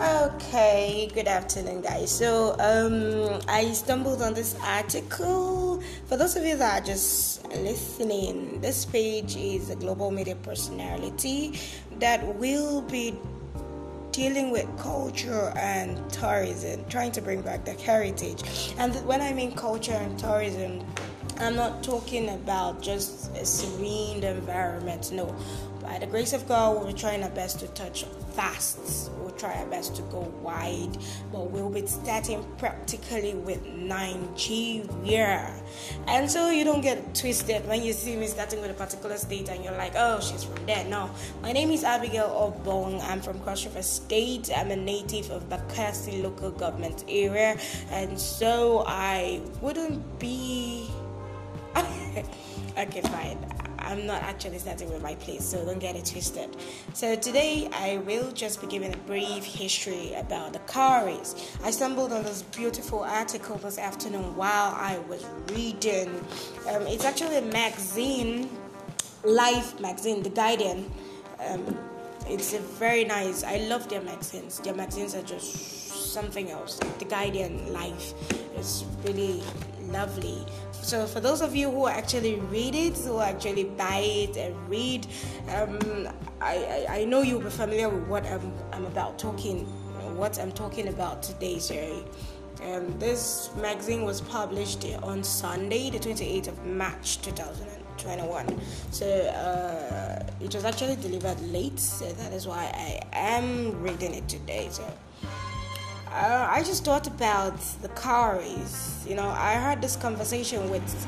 Okay, 0.00 1.10
good 1.12 1.26
afternoon, 1.26 1.80
guys. 1.80 2.12
So, 2.16 2.54
um, 2.60 3.40
I 3.48 3.72
stumbled 3.72 4.22
on 4.22 4.32
this 4.32 4.54
article. 4.62 5.82
For 6.06 6.16
those 6.16 6.36
of 6.36 6.44
you 6.44 6.56
that 6.56 6.82
are 6.82 6.86
just 6.86 7.44
listening, 7.48 8.60
this 8.60 8.84
page 8.84 9.34
is 9.34 9.70
a 9.70 9.74
global 9.74 10.12
media 10.12 10.36
personality 10.36 11.58
that 11.98 12.24
will 12.36 12.82
be 12.82 13.18
dealing 14.12 14.52
with 14.52 14.68
culture 14.78 15.52
and 15.56 15.98
tourism, 16.12 16.84
trying 16.88 17.10
to 17.10 17.20
bring 17.20 17.42
back 17.42 17.64
the 17.64 17.72
heritage. 17.72 18.72
And 18.78 18.94
when 19.04 19.20
I 19.20 19.32
mean 19.32 19.50
culture 19.56 19.94
and 19.94 20.16
tourism, 20.16 20.86
I'm 21.40 21.56
not 21.56 21.82
talking 21.82 22.28
about 22.28 22.82
just 22.82 23.34
a 23.36 23.44
serene 23.44 24.22
environment, 24.22 25.10
no. 25.10 25.34
By 25.82 25.98
the 25.98 26.06
grace 26.06 26.32
of 26.32 26.46
God, 26.46 26.84
we're 26.84 26.92
trying 26.92 27.24
our 27.24 27.30
best 27.30 27.58
to 27.60 27.66
touch 27.68 28.04
fast. 28.38 29.10
We'll 29.18 29.32
try 29.32 29.52
our 29.54 29.66
best 29.66 29.96
to 29.96 30.02
go 30.02 30.20
wide, 30.42 30.96
but 31.32 31.50
we'll 31.50 31.70
be 31.70 31.84
starting 31.88 32.46
practically 32.56 33.34
with 33.34 33.66
nine 33.66 34.28
G 34.36 34.84
Nigeria. 35.02 35.52
And 36.06 36.30
so 36.30 36.48
you 36.50 36.62
don't 36.62 36.80
get 36.80 37.16
twisted 37.16 37.66
when 37.66 37.82
you 37.82 37.92
see 37.92 38.14
me 38.14 38.28
starting 38.28 38.60
with 38.60 38.70
a 38.70 38.74
particular 38.74 39.16
state 39.16 39.48
and 39.48 39.64
you're 39.64 39.76
like, 39.76 39.94
oh, 39.96 40.20
she's 40.20 40.44
from 40.44 40.64
there. 40.66 40.84
No, 40.84 41.10
my 41.42 41.50
name 41.50 41.72
is 41.72 41.82
Abigail 41.82 42.30
Obong. 42.30 43.02
I'm 43.10 43.20
from 43.20 43.40
Cross 43.40 43.64
River 43.64 43.82
State. 43.82 44.50
I'm 44.56 44.70
a 44.70 44.76
native 44.76 45.32
of 45.32 45.48
Bakassi 45.48 46.22
local 46.22 46.52
government 46.52 47.04
area, 47.08 47.58
and 47.90 48.16
so 48.16 48.84
I 48.86 49.40
wouldn't 49.60 50.20
be 50.20 50.88
okay, 51.76 53.00
fine. 53.02 53.67
I'm 53.88 54.06
not 54.06 54.22
actually 54.22 54.58
starting 54.58 54.92
with 54.92 55.02
my 55.02 55.14
place, 55.14 55.42
so 55.44 55.64
don't 55.64 55.78
get 55.78 55.96
it 55.96 56.04
twisted. 56.04 56.54
So 56.92 57.16
today 57.16 57.70
I 57.72 57.96
will 57.96 58.30
just 58.32 58.60
be 58.60 58.66
giving 58.66 58.92
a 58.92 58.96
brief 58.98 59.44
history 59.44 60.12
about 60.12 60.52
the 60.52 60.58
cowries. 60.60 61.34
I 61.64 61.70
stumbled 61.70 62.12
on 62.12 62.22
this 62.22 62.42
beautiful 62.42 63.00
article 63.00 63.56
this 63.56 63.78
afternoon 63.78 64.36
while 64.36 64.74
I 64.76 64.98
was 65.08 65.24
reading. 65.54 66.08
Um, 66.68 66.86
it's 66.86 67.06
actually 67.06 67.38
a 67.38 67.42
magazine, 67.42 68.50
Life 69.24 69.80
magazine, 69.80 70.22
The 70.22 70.30
Guardian. 70.30 70.92
Um, 71.40 71.78
it's 72.26 72.52
a 72.52 72.58
very 72.58 73.04
nice. 73.04 73.42
I 73.42 73.56
love 73.68 73.88
their 73.88 74.02
magazines. 74.02 74.60
Their 74.60 74.74
magazines 74.74 75.14
are 75.14 75.22
just 75.22 76.12
something 76.12 76.50
else. 76.50 76.78
The 76.98 77.06
Guardian 77.06 77.72
Life 77.72 78.12
is 78.58 78.84
really 79.04 79.42
lovely. 79.88 80.44
So 80.82 81.06
for 81.06 81.20
those 81.20 81.42
of 81.42 81.54
you 81.54 81.70
who 81.70 81.86
actually 81.86 82.36
read 82.36 82.74
it, 82.74 82.96
who 82.96 83.20
actually 83.20 83.64
buy 83.64 83.98
it 83.98 84.36
and 84.36 84.54
read, 84.68 85.06
um, 85.54 86.08
I, 86.40 86.86
I, 86.88 87.00
I, 87.00 87.04
know 87.04 87.22
you'll 87.22 87.40
be 87.40 87.50
familiar 87.50 87.88
with 87.88 88.06
what 88.08 88.26
I'm, 88.26 88.52
I'm 88.72 88.86
about 88.86 89.18
talking, 89.18 89.66
what 90.16 90.38
I'm 90.38 90.52
talking 90.52 90.88
about 90.88 91.22
today, 91.22 91.58
sorry. 91.58 92.04
Um, 92.62 92.98
this 92.98 93.50
magazine 93.56 94.02
was 94.02 94.20
published 94.20 94.84
on 95.02 95.22
Sunday, 95.22 95.90
the 95.90 95.98
28th 95.98 96.48
of 96.48 96.66
March 96.66 97.20
2021. 97.22 98.60
So 98.90 99.06
uh, 99.06 100.26
it 100.40 100.54
was 100.54 100.64
actually 100.64 100.96
delivered 100.96 101.40
late, 101.52 101.78
so 101.78 102.10
that 102.12 102.32
is 102.32 102.46
why 102.46 102.72
I 102.74 103.00
am 103.12 103.80
reading 103.80 104.14
it 104.14 104.28
today. 104.28 104.68
So 104.70 104.84
uh, 106.12 106.48
I 106.50 106.62
just 106.62 106.84
thought 106.84 107.06
about 107.06 107.58
the 107.82 107.88
cowries. 107.88 109.04
You 109.06 109.14
know, 109.14 109.28
I 109.28 109.52
had 109.52 109.82
this 109.82 109.96
conversation 109.96 110.70
with 110.70 111.06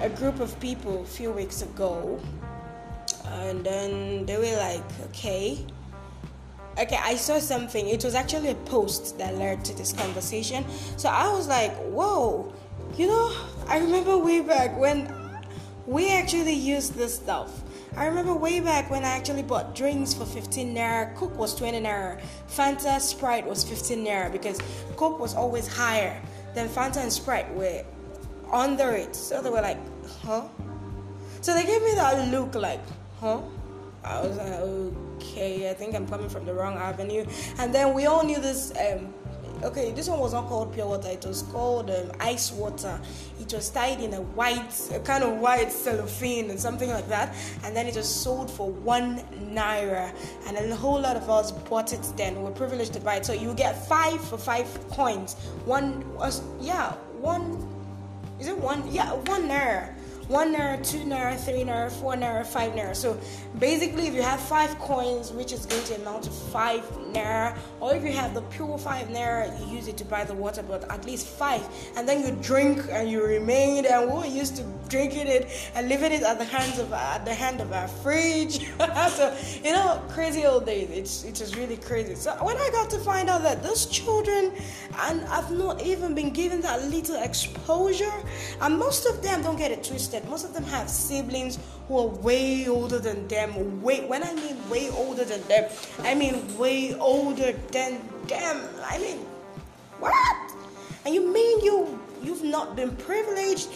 a 0.00 0.08
group 0.08 0.40
of 0.40 0.58
people 0.60 1.02
a 1.02 1.06
few 1.06 1.30
weeks 1.30 1.62
ago, 1.62 2.20
and 3.26 3.64
then 3.64 4.26
they 4.26 4.36
were 4.36 4.56
like, 4.56 4.82
okay. 5.10 5.64
Okay, 6.78 6.98
I 7.02 7.16
saw 7.16 7.38
something. 7.38 7.88
It 7.88 8.04
was 8.04 8.14
actually 8.14 8.50
a 8.50 8.54
post 8.54 9.18
that 9.18 9.36
led 9.36 9.64
to 9.66 9.74
this 9.74 9.92
conversation. 9.92 10.64
So 10.96 11.08
I 11.08 11.30
was 11.32 11.46
like, 11.48 11.74
whoa, 11.76 12.52
you 12.96 13.06
know, 13.06 13.36
I 13.68 13.78
remember 13.78 14.16
way 14.16 14.40
back 14.40 14.78
when 14.78 15.12
we 15.86 16.10
actually 16.10 16.54
used 16.54 16.94
this 16.94 17.16
stuff 17.16 17.62
I 17.96 18.06
remember 18.06 18.34
way 18.34 18.60
back 18.60 18.90
when 18.90 19.04
I 19.04 19.08
actually 19.08 19.42
bought 19.42 19.74
drinks 19.74 20.14
for 20.14 20.24
15 20.24 20.74
naira, 20.74 21.14
Coke 21.16 21.36
was 21.36 21.54
20 21.54 21.80
naira, 21.80 22.20
Fanta 22.48 23.00
Sprite 23.00 23.46
was 23.46 23.64
15 23.64 24.04
naira 24.04 24.30
because 24.30 24.58
Coke 24.96 25.18
was 25.18 25.34
always 25.34 25.66
higher 25.66 26.20
than 26.54 26.68
Fanta 26.68 26.98
and 26.98 27.12
Sprite 27.12 27.52
were 27.54 27.84
under 28.52 28.90
it. 28.90 29.16
So 29.16 29.42
they 29.42 29.50
were 29.50 29.62
like, 29.62 29.78
huh? 30.22 30.46
So 31.40 31.54
they 31.54 31.64
gave 31.64 31.82
me 31.82 31.94
that 31.94 32.28
look 32.30 32.54
like, 32.54 32.80
huh? 33.18 33.40
I 34.04 34.22
was 34.22 34.36
like, 34.36 34.52
okay, 34.52 35.70
I 35.70 35.74
think 35.74 35.94
I'm 35.94 36.06
coming 36.06 36.28
from 36.28 36.46
the 36.46 36.54
wrong 36.54 36.76
avenue. 36.76 37.26
And 37.58 37.74
then 37.74 37.92
we 37.92 38.06
all 38.06 38.24
knew 38.24 38.40
this 38.40 38.72
um, 38.78 39.12
okay, 39.62 39.92
this 39.92 40.08
one 40.08 40.18
was 40.18 40.32
not 40.32 40.46
called 40.46 40.72
pure 40.72 40.86
water, 40.86 41.08
it 41.08 41.24
was 41.24 41.42
called 41.42 41.90
um, 41.90 42.10
ice 42.20 42.52
water. 42.52 43.00
It 43.40 43.52
was 43.52 43.70
tied 43.70 44.00
in 44.00 44.14
a 44.14 44.22
white, 44.22 44.90
a 44.92 45.00
kind 45.00 45.24
of 45.24 45.38
white 45.38 45.72
cellophane 45.72 46.50
and 46.50 46.58
something 46.58 46.90
like 46.90 47.08
that, 47.08 47.34
and 47.64 47.74
then 47.76 47.86
it 47.86 47.96
was 47.96 48.08
sold 48.08 48.50
for 48.50 48.70
one 48.70 49.18
naira. 49.52 50.14
And 50.46 50.56
a 50.56 50.76
whole 50.76 51.00
lot 51.00 51.16
of 51.16 51.28
us 51.30 51.52
bought 51.52 51.92
it 51.92 52.02
then. 52.16 52.36
We 52.36 52.44
were 52.44 52.50
privileged 52.50 52.92
to 52.94 53.00
buy 53.00 53.16
it. 53.16 53.26
So 53.26 53.32
you 53.32 53.54
get 53.54 53.86
five 53.88 54.20
for 54.22 54.38
five 54.38 54.66
coins. 54.90 55.34
One 55.64 56.04
was, 56.14 56.42
yeah, 56.60 56.92
one, 57.20 57.66
is 58.38 58.48
it 58.48 58.56
one? 58.58 58.90
Yeah, 58.92 59.12
one 59.14 59.48
naira 59.48 59.94
one 60.30 60.54
naira, 60.54 60.88
two 60.88 61.00
naira, 61.00 61.36
three 61.36 61.64
naira, 61.64 61.90
four 61.90 62.14
naira, 62.14 62.46
five 62.46 62.72
naira. 62.74 62.94
So 62.94 63.18
basically, 63.58 64.06
if 64.06 64.14
you 64.14 64.22
have 64.22 64.40
five 64.40 64.78
coins, 64.78 65.32
which 65.32 65.52
is 65.52 65.66
going 65.66 65.82
to 65.86 65.96
amount 65.96 66.22
to 66.24 66.30
five 66.30 66.84
naira, 67.12 67.56
or 67.80 67.94
if 67.94 68.02
you 68.04 68.12
have 68.12 68.34
the 68.34 68.42
pure 68.42 68.78
five 68.78 69.08
naira, 69.08 69.58
you 69.60 69.76
use 69.76 69.88
it 69.88 69.96
to 69.98 70.04
buy 70.04 70.24
the 70.24 70.34
water, 70.34 70.62
but 70.62 70.90
at 70.90 71.04
least 71.04 71.26
five, 71.26 71.66
and 71.96 72.08
then 72.08 72.24
you 72.24 72.32
drink 72.42 72.80
and 72.90 73.10
you 73.10 73.24
remain. 73.24 73.86
And 73.86 74.10
we 74.10 74.18
were 74.18 74.26
used 74.26 74.56
to 74.56 74.64
drinking 74.88 75.26
it 75.26 75.48
and 75.74 75.88
leaving 75.88 76.12
it 76.12 76.22
at 76.22 76.38
the 76.38 76.44
hands 76.44 76.78
of 76.78 76.92
at 76.92 77.24
the 77.24 77.34
hand 77.34 77.60
of 77.60 77.72
our 77.72 77.88
fridge. 77.88 78.60
so 78.78 79.36
you 79.62 79.72
know, 79.72 80.02
crazy 80.08 80.46
old 80.46 80.66
days. 80.66 80.90
It's 80.90 81.24
it 81.24 81.40
is 81.40 81.56
really 81.56 81.76
crazy. 81.76 82.14
So 82.14 82.32
when 82.44 82.56
I 82.56 82.70
got 82.70 82.90
to 82.90 82.98
find 82.98 83.28
out 83.28 83.42
that 83.42 83.62
those 83.62 83.86
children, 83.86 84.52
and 84.98 85.24
I've 85.26 85.50
not 85.50 85.82
even 85.82 86.14
been 86.14 86.30
given 86.30 86.60
that 86.62 86.82
little 86.88 87.22
exposure, 87.22 88.12
and 88.60 88.78
most 88.78 89.06
of 89.06 89.22
them 89.22 89.42
don't 89.42 89.56
get 89.56 89.70
it 89.70 89.84
twisted 89.84 90.20
most 90.30 90.44
of 90.44 90.54
them 90.54 90.64
have 90.64 90.88
siblings 90.88 91.58
who 91.90 91.98
are 91.98 92.06
way 92.06 92.68
older 92.68 93.00
than 93.00 93.26
them. 93.26 93.82
Way 93.82 94.06
when 94.06 94.22
I 94.22 94.32
mean 94.32 94.56
way 94.70 94.90
older 94.90 95.24
than 95.24 95.42
them, 95.48 95.68
I 96.04 96.14
mean 96.14 96.56
way 96.56 96.94
older 96.94 97.50
than 97.72 98.00
them. 98.28 98.60
I 98.84 98.98
mean, 98.98 99.18
what? 99.98 100.52
And 101.04 101.12
you 101.12 101.32
mean 101.32 101.64
you 101.64 101.98
you've 102.22 102.44
not 102.44 102.76
been 102.76 102.94
privileged? 102.94 103.70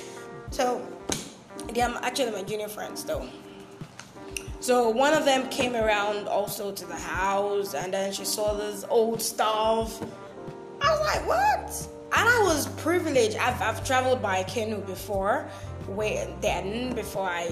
So 0.52 0.86
they 1.72 1.80
are 1.80 1.90
actually 2.04 2.30
my 2.30 2.44
junior 2.44 2.68
friends 2.68 3.02
though. 3.02 3.28
So 4.60 4.90
one 4.90 5.12
of 5.12 5.24
them 5.24 5.48
came 5.50 5.74
around 5.74 6.28
also 6.28 6.70
to 6.70 6.86
the 6.86 6.96
house, 6.96 7.74
and 7.74 7.92
then 7.92 8.12
she 8.12 8.24
saw 8.24 8.54
this 8.54 8.84
old 8.88 9.20
stuff. 9.20 10.00
I 10.80 10.90
was 10.92 11.00
like, 11.00 11.26
what? 11.26 11.88
And 12.16 12.28
I 12.28 12.42
was 12.44 12.68
privileged. 12.80 13.36
I've, 13.36 13.60
I've 13.60 13.84
traveled 13.84 14.22
by 14.22 14.44
canoe 14.44 14.80
before, 14.82 15.48
way 15.88 16.32
then 16.40 16.94
before 16.94 17.28
I 17.28 17.50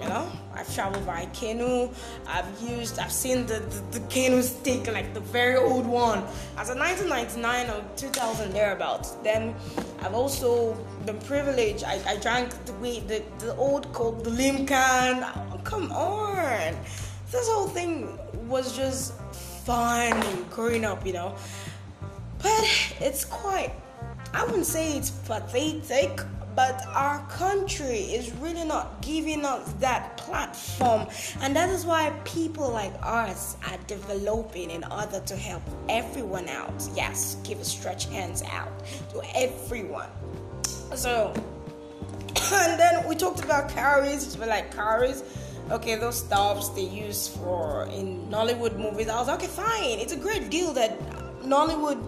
you 0.00 0.08
know 0.08 0.30
i've 0.54 0.72
traveled 0.74 1.04
by 1.06 1.26
canoe 1.26 1.88
i've 2.26 2.60
used 2.60 2.98
i've 2.98 3.12
seen 3.12 3.46
the, 3.46 3.54
the, 3.54 3.98
the, 3.98 4.06
canoe 4.08 4.42
stick 4.42 4.86
like 4.92 5.12
the 5.14 5.20
very 5.20 5.56
old 5.56 5.86
one. 5.86 6.24
As 6.56 6.70
a 6.70 6.74
1999 6.74 7.70
or 7.70 7.84
2000 7.96 8.52
thereabouts 8.52 9.12
then 9.22 9.54
i've 10.02 10.14
also 10.14 10.74
been 11.06 11.18
privileged 11.20 11.84
i, 11.84 12.00
I 12.06 12.16
drank 12.16 12.50
the 12.64 12.72
the, 12.72 13.22
the 13.38 13.54
old 13.56 13.92
coke 13.92 14.24
the 14.24 14.30
limcan 14.30 15.30
oh, 15.52 15.60
come 15.64 15.92
on. 15.92 16.76
This 17.30 17.48
whole 17.48 17.68
thing 17.68 18.18
was 18.48 18.76
just 18.76 19.14
fun 19.64 20.44
growing 20.50 20.84
up 20.84 21.06
you 21.06 21.12
know. 21.12 21.34
But 22.42 22.64
it's 23.00 23.24
quite 23.24 23.72
i 24.32 24.44
wouldn't 24.44 24.66
say 24.66 24.96
it's 24.96 25.10
pathetic 25.10 26.20
but 26.60 26.86
our 26.88 27.20
country 27.28 28.00
is 28.18 28.32
really 28.32 28.64
not 28.64 29.00
giving 29.00 29.46
us 29.46 29.72
that 29.80 30.18
platform. 30.18 31.06
And 31.40 31.56
that 31.56 31.70
is 31.70 31.86
why 31.86 32.12
people 32.24 32.68
like 32.70 32.92
us 33.02 33.56
are 33.66 33.78
developing 33.86 34.70
in 34.70 34.84
order 34.84 35.20
to 35.20 35.36
help 35.36 35.62
everyone 35.88 36.48
out. 36.48 36.78
Yes 36.94 37.38
give 37.44 37.60
a 37.60 37.64
stretch 37.64 38.04
hands 38.16 38.42
out 38.42 38.72
to 39.12 39.22
everyone. 39.34 40.10
So 40.94 41.32
and 42.52 42.78
then 42.78 43.08
we 43.08 43.14
talked 43.14 43.42
about 43.42 43.70
cowries 43.70 44.36
we 44.36 44.44
like 44.44 44.74
cowries 44.74 45.22
okay 45.70 45.94
those 45.94 46.18
stuffs 46.26 46.68
they 46.70 46.88
use 47.06 47.28
for 47.36 47.88
in 47.98 48.06
nollywood 48.28 48.76
movies. 48.76 49.08
I 49.08 49.16
was 49.18 49.28
like, 49.28 49.38
okay 49.38 49.46
fine. 49.46 49.98
It's 49.98 50.12
a 50.12 50.22
great 50.26 50.50
deal 50.50 50.74
that 50.74 50.92
nollywood 51.40 52.00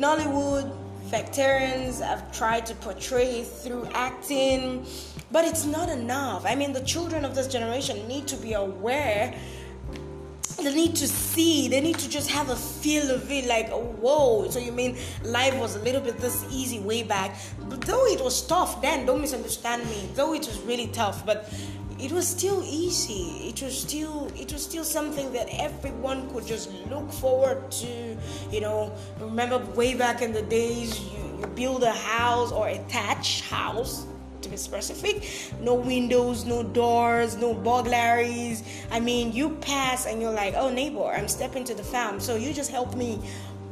nollywood 0.00 0.79
veterans 1.10 2.00
have 2.00 2.30
tried 2.32 2.64
to 2.66 2.74
portray 2.76 3.42
through 3.42 3.88
acting, 3.92 4.86
but 5.32 5.44
it's 5.44 5.64
not 5.64 5.88
enough. 5.88 6.46
I 6.46 6.54
mean, 6.54 6.72
the 6.72 6.82
children 6.82 7.24
of 7.24 7.34
this 7.34 7.48
generation 7.48 8.06
need 8.06 8.28
to 8.28 8.36
be 8.36 8.52
aware. 8.52 9.34
They 10.56 10.74
need 10.74 10.94
to 10.96 11.08
see. 11.08 11.68
They 11.68 11.80
need 11.80 11.98
to 11.98 12.08
just 12.08 12.30
have 12.30 12.50
a 12.50 12.56
feel 12.56 13.10
of 13.10 13.30
it 13.30 13.46
like 13.46 13.70
whoa. 13.70 14.48
So 14.50 14.58
you 14.58 14.72
mean 14.72 14.98
life 15.24 15.56
was 15.56 15.74
a 15.74 15.78
little 15.80 16.02
bit 16.02 16.18
this 16.18 16.44
easy 16.50 16.78
way 16.78 17.02
back? 17.02 17.34
But 17.68 17.80
though 17.82 18.06
it 18.06 18.20
was 18.20 18.46
tough 18.46 18.82
then 18.82 19.06
don't 19.06 19.22
misunderstand 19.22 19.86
me. 19.86 20.10
Though 20.14 20.34
it 20.34 20.46
was 20.46 20.60
really 20.60 20.88
tough 20.88 21.24
but 21.24 21.50
it 22.00 22.12
was 22.12 22.26
still 22.26 22.62
easy 22.64 23.48
it 23.48 23.62
was 23.62 23.78
still 23.78 24.30
it 24.36 24.52
was 24.52 24.64
still 24.64 24.84
something 24.84 25.32
that 25.32 25.48
everyone 25.52 26.28
could 26.30 26.46
just 26.46 26.72
look 26.88 27.10
forward 27.12 27.70
to 27.70 28.16
you 28.50 28.60
know 28.60 28.92
remember 29.20 29.58
way 29.74 29.94
back 29.94 30.22
in 30.22 30.32
the 30.32 30.42
days 30.42 31.00
you, 31.00 31.38
you 31.40 31.46
build 31.48 31.82
a 31.82 31.92
house 31.92 32.52
or 32.52 32.68
a 32.68 32.78
thatch 32.88 33.42
house 33.42 34.06
to 34.42 34.48
be 34.48 34.56
specific. 34.56 35.28
No 35.60 35.74
windows, 35.74 36.44
no 36.44 36.62
doors, 36.62 37.36
no 37.36 37.54
burglaries. 37.54 38.62
I 38.90 39.00
mean, 39.00 39.32
you 39.32 39.50
pass 39.56 40.06
and 40.06 40.20
you're 40.20 40.32
like, 40.32 40.54
oh, 40.56 40.70
neighbor, 40.70 41.04
I'm 41.04 41.28
stepping 41.28 41.64
to 41.64 41.74
the 41.74 41.82
farm. 41.82 42.20
So 42.20 42.36
you 42.36 42.52
just 42.52 42.70
help 42.70 42.96
me 42.96 43.20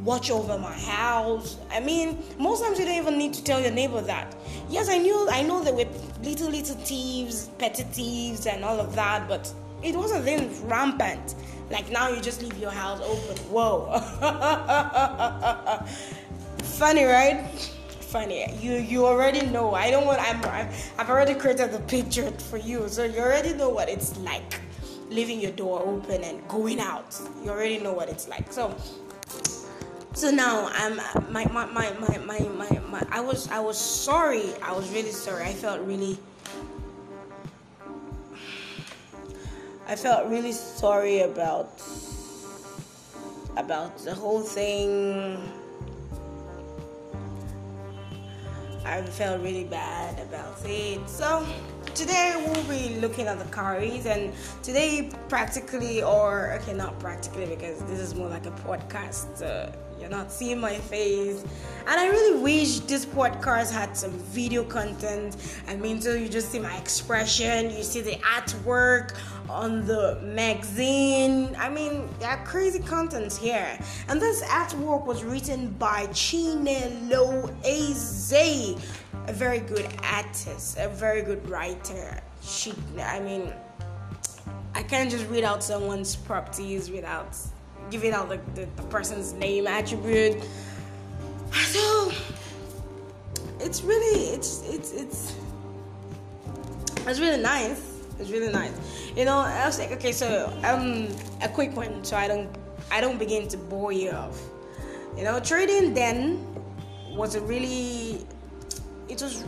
watch 0.09 0.31
over 0.31 0.59
my 0.59 0.73
house. 0.73 1.59
I 1.71 1.81
mean, 1.81 2.25
most 2.39 2.65
times 2.65 2.79
you 2.79 2.87
don't 2.87 2.97
even 2.97 3.19
need 3.19 3.35
to 3.35 3.45
tell 3.45 3.61
your 3.61 3.73
neighbor 3.73 4.01
that. 4.01 4.35
Yes, 4.71 4.89
I 4.89 4.97
knew, 4.97 5.29
I 5.31 5.43
know 5.43 5.63
there 5.63 5.75
were 5.75 5.85
little, 6.23 6.49
little 6.49 6.77
thieves, 6.77 7.49
petty 7.59 7.83
thieves, 7.83 8.47
and 8.47 8.65
all 8.65 8.81
of 8.81 8.95
that, 8.95 9.29
but 9.29 9.53
it 9.83 9.95
wasn't 9.95 10.25
then 10.25 10.51
rampant. 10.67 11.35
Like 11.71 11.91
now 11.91 12.09
you 12.09 12.23
just 12.23 12.41
leave 12.41 12.57
your 12.57 12.71
house 12.71 13.03
open. 13.03 13.37
Whoa. 13.53 14.01
Funny, 16.63 17.05
right? 17.05 17.45
funny. 18.01 18.47
You 18.63 18.77
you 18.77 19.05
already 19.05 19.45
know. 19.49 19.75
I 19.75 19.91
don't 19.91 20.07
want. 20.07 20.19
I'm, 20.23 20.43
I'm 20.47 20.69
I've 20.97 21.11
already 21.11 21.35
created 21.35 21.73
the 21.73 21.81
picture 21.81 22.31
for 22.49 22.57
you, 22.57 22.89
so 22.89 23.05
you 23.05 23.21
already 23.21 23.53
know 23.53 23.69
what 23.69 23.91
it's 23.91 24.17
like, 24.21 24.61
leaving 25.11 25.39
your 25.39 25.53
door 25.53 25.83
open 25.85 26.25
and 26.25 26.49
going 26.49 26.81
out. 26.81 27.15
You 27.45 27.51
already 27.51 27.79
know 27.79 27.93
what 27.93 28.09
it's 28.09 28.27
like. 28.27 28.51
So. 28.51 28.75
So 30.19 30.33
now 30.33 30.69
I'm 30.75 30.97
my 31.31 31.47
my, 31.47 31.67
my, 31.67 31.93
my, 32.01 32.19
my, 32.19 32.41
my, 32.41 32.81
my 32.91 33.07
I 33.09 33.21
was 33.21 33.49
I 33.53 33.61
was 33.61 33.79
sorry. 33.79 34.53
I 34.61 34.73
was 34.73 34.91
really 34.91 35.13
sorry. 35.13 35.45
I 35.45 35.53
felt 35.53 35.81
really 35.83 36.19
I 39.87 39.95
felt 39.95 40.29
really 40.29 40.51
sorry 40.51 41.21
about 41.21 41.81
about 43.57 43.97
the 43.99 44.13
whole 44.13 44.41
thing 44.41 45.39
I 48.85 49.03
felt 49.03 49.41
really 49.41 49.65
bad 49.71 50.19
about 50.19 50.59
it. 50.65 51.09
So 51.09 51.47
today 51.95 52.35
we'll 52.45 52.65
be 52.65 52.99
looking 52.99 53.29
at 53.29 53.39
the 53.39 53.45
cowries 53.53 54.07
and 54.07 54.33
today 54.65 55.13
practically 55.29 56.03
or 56.03 56.55
okay 56.55 56.75
not 56.75 56.99
practically 56.99 57.47
because 57.47 57.79
this 57.85 58.01
is 58.01 58.17
more 58.17 58.29
like 58.29 58.47
a 58.47 58.57
podcast. 58.67 59.45
Uh, 59.45 59.71
you're 60.09 60.17
not 60.17 60.33
seeing 60.33 60.59
my 60.59 60.75
face. 60.75 61.45
And 61.87 62.01
I 62.01 62.09
really 62.09 62.41
wish 62.41 62.81
this 62.81 63.05
podcast 63.05 63.73
had 63.73 63.97
some 63.97 64.11
video 64.11 64.65
content. 64.65 65.37
I 65.67 65.77
mean, 65.77 66.01
so 66.01 66.15
you 66.15 66.29
just 66.29 66.51
see 66.51 66.59
my 66.59 66.77
expression, 66.77 67.71
you 67.71 67.83
see 67.83 68.01
the 68.01 68.17
artwork 68.17 69.17
on 69.49 69.87
the 69.87 70.19
magazine. 70.23 71.55
I 71.59 71.69
mean, 71.69 72.09
there 72.21 72.31
are 72.31 72.45
crazy 72.45 72.81
contents 72.81 73.37
here. 73.37 73.79
And 74.09 74.21
this 74.21 74.43
artwork 74.45 75.07
was 75.07 75.25
written 75.25 75.69
by 75.73 76.07
Chinelo 76.09 77.55
Eze, 77.65 78.33
a 79.27 79.33
very 79.33 79.61
good 79.61 79.89
artist, 80.03 80.79
a 80.79 80.89
very 80.89 81.23
good 81.23 81.47
writer. 81.49 82.21
She, 82.43 82.73
I 82.99 83.21
mean, 83.21 83.53
I 84.75 84.83
can't 84.83 85.11
just 85.11 85.27
read 85.29 85.45
out 85.45 85.63
someone's 85.63 86.17
properties 86.17 86.91
without 86.91 87.37
giving 87.91 88.13
out 88.13 88.29
the, 88.29 88.41
the, 88.55 88.69
the 88.77 88.83
person's 88.85 89.33
name 89.33 89.67
attribute. 89.67 90.43
So 91.53 92.13
it's 93.61 93.83
really 93.83 94.31
it's 94.31 94.63
it's 94.69 94.93
it's 94.93 95.35
it's 97.07 97.21
really 97.21 97.43
nice. 97.43 97.95
It's 98.19 98.31
really 98.31 98.53
nice. 98.53 98.73
You 99.17 99.25
know, 99.25 99.39
I 99.39 99.67
was 99.67 99.79
like, 99.79 99.93
okay, 99.93 100.13
so 100.13 100.53
um 100.65 101.09
a 101.43 101.49
quick 101.49 101.77
one 101.77 102.05
so 102.05 102.17
I 102.17 102.29
don't 102.29 102.49
I 102.91 103.01
don't 103.01 103.19
begin 103.19 103.49
to 103.49 103.57
bore 103.57 103.93
you 103.93 104.11
off. 104.11 104.41
You 105.17 105.25
know, 105.25 105.41
trading 105.41 105.95
then 105.95 106.45
was 107.11 107.35
a 107.35 107.41
really 107.41 108.27
it 109.09 109.23
was 109.23 109.45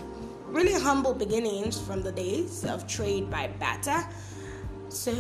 really 0.47 0.73
humble 0.73 1.15
beginnings 1.15 1.81
from 1.81 2.03
the 2.03 2.11
days 2.11 2.65
of 2.65 2.87
trade 2.87 3.31
by 3.31 3.49
barter 3.61 4.05
so, 4.91 5.13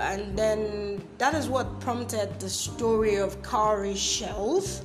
and 0.00 0.36
then 0.36 1.02
that 1.18 1.34
is 1.34 1.48
what 1.48 1.80
prompted 1.80 2.38
the 2.40 2.48
story 2.48 3.16
of 3.16 3.42
cowrie 3.42 3.94
shells. 3.94 4.82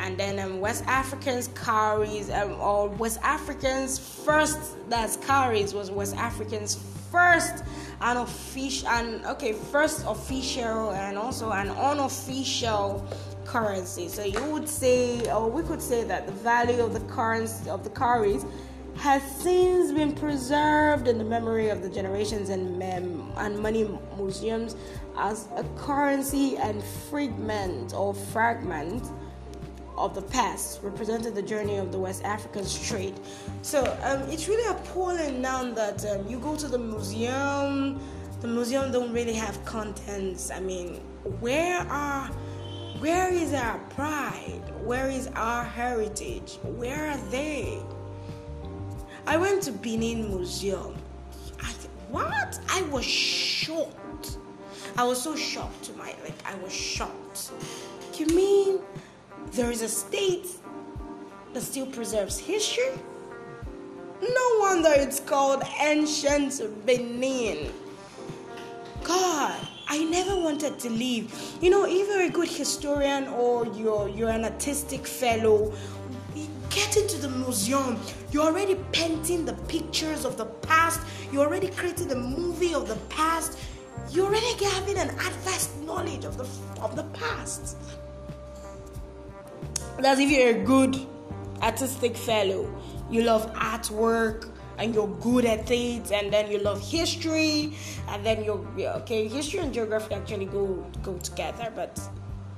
And 0.00 0.18
then 0.18 0.38
um, 0.38 0.60
West 0.60 0.84
Africans 0.86 1.48
cowries, 1.54 2.30
um, 2.30 2.60
or 2.60 2.88
West 2.88 3.20
Africans 3.22 3.98
first, 3.98 4.58
that's 4.88 5.16
cowries 5.16 5.72
was 5.72 5.90
West 5.90 6.16
Africans 6.16 6.74
first 7.10 7.62
unofficial 8.00 8.88
and 8.88 9.24
okay, 9.26 9.52
first 9.52 10.04
official 10.06 10.90
and 10.90 11.16
also 11.16 11.50
an 11.52 11.70
unofficial 11.70 13.06
currency. 13.44 14.08
So 14.08 14.24
you 14.24 14.44
would 14.46 14.68
say, 14.68 15.30
or 15.30 15.48
we 15.48 15.62
could 15.62 15.80
say 15.80 16.04
that 16.04 16.26
the 16.26 16.32
value 16.32 16.82
of 16.82 16.92
the 16.92 17.00
currency 17.12 17.70
of 17.70 17.84
the 17.84 17.90
cowries 17.90 18.44
has 19.02 19.20
since 19.42 19.90
been 19.90 20.12
preserved 20.12 21.08
in 21.08 21.18
the 21.18 21.24
memory 21.24 21.70
of 21.70 21.82
the 21.82 21.88
generations 21.88 22.50
and, 22.50 22.78
mem- 22.78 23.32
and 23.36 23.60
many 23.60 23.82
museums 24.16 24.76
as 25.18 25.48
a 25.56 25.64
currency 25.76 26.56
and 26.58 26.80
fragment 27.10 27.94
or 27.94 28.14
fragment 28.14 29.02
of 29.98 30.14
the 30.14 30.22
past 30.22 30.78
represented 30.84 31.34
the 31.34 31.42
journey 31.42 31.78
of 31.78 31.90
the 31.90 31.98
West 31.98 32.22
African 32.22 32.64
trade. 32.64 33.18
So 33.62 33.82
um, 34.04 34.22
it's 34.30 34.46
really 34.46 34.70
appalling 34.70 35.42
now 35.42 35.68
that 35.72 36.06
um, 36.06 36.28
you 36.28 36.38
go 36.38 36.54
to 36.54 36.68
the 36.68 36.78
museum, 36.78 38.00
the 38.40 38.46
museum 38.46 38.92
don't 38.92 39.12
really 39.12 39.34
have 39.34 39.64
contents. 39.64 40.52
I 40.52 40.60
mean, 40.60 41.00
where 41.40 41.80
are 41.90 42.28
where 43.00 43.32
is 43.32 43.52
our 43.52 43.80
pride? 43.96 44.62
Where 44.84 45.10
is 45.10 45.26
our 45.34 45.64
heritage? 45.64 46.58
Where 46.62 47.10
are 47.10 47.16
they? 47.32 47.82
I 49.26 49.36
went 49.36 49.62
to 49.64 49.72
Benin 49.72 50.28
Museum. 50.34 50.94
I 51.60 51.70
what? 52.08 52.58
I 52.68 52.82
was 52.90 53.04
shocked. 53.04 54.38
I 54.96 55.04
was 55.04 55.22
so 55.22 55.36
shocked 55.36 55.84
to 55.84 55.92
my 55.94 56.14
like 56.24 56.34
I 56.44 56.54
was 56.56 56.72
shocked. 56.72 57.52
You 58.18 58.26
mean 58.26 58.80
there 59.52 59.70
is 59.70 59.82
a 59.82 59.88
state 59.88 60.48
that 61.52 61.60
still 61.62 61.86
preserves 61.86 62.38
history? 62.38 62.90
No 64.20 64.58
wonder 64.58 64.90
it's 64.92 65.20
called 65.20 65.62
ancient 65.80 66.60
Benin. 66.84 67.72
God, 69.02 69.56
I 69.88 70.04
never 70.04 70.36
wanted 70.36 70.78
to 70.80 70.90
leave. 70.90 71.32
You 71.60 71.70
know, 71.70 71.86
you're 71.86 72.22
a 72.22 72.30
good 72.30 72.48
historian 72.48 73.28
or 73.28 73.66
you're 73.66 74.08
you're 74.08 74.30
an 74.30 74.44
artistic 74.44 75.06
fellow 75.06 75.72
get 76.74 76.96
into 76.96 77.18
the 77.18 77.28
museum. 77.28 77.98
You're 78.30 78.44
already 78.44 78.76
painting 78.92 79.44
the 79.44 79.54
pictures 79.68 80.24
of 80.24 80.36
the 80.36 80.46
past. 80.46 81.00
You're 81.32 81.46
already 81.46 81.68
creating 81.68 82.08
the 82.08 82.16
movie 82.16 82.74
of 82.74 82.88
the 82.88 82.96
past. 83.08 83.58
You're 84.10 84.26
already 84.26 84.64
having 84.64 84.98
an 84.98 85.10
advanced 85.10 85.80
knowledge 85.82 86.24
of 86.24 86.36
the 86.36 86.44
of 86.80 86.96
the 86.96 87.04
past. 87.14 87.76
That's 89.98 90.20
if 90.20 90.30
you're 90.30 90.60
a 90.60 90.64
good 90.64 90.96
artistic 91.62 92.16
fellow. 92.16 92.68
You 93.10 93.22
love 93.22 93.52
artwork 93.54 94.48
and 94.78 94.94
you're 94.94 95.14
good 95.20 95.44
at 95.44 95.70
it, 95.70 96.10
and 96.10 96.32
then 96.32 96.50
you 96.50 96.58
love 96.58 96.80
history, 96.80 97.76
and 98.08 98.24
then 98.24 98.42
you're 98.42 98.64
okay. 98.78 99.28
History 99.28 99.60
and 99.60 99.72
geography 99.72 100.14
actually 100.14 100.46
go 100.46 100.84
go 101.02 101.18
together, 101.18 101.70
but 101.74 102.00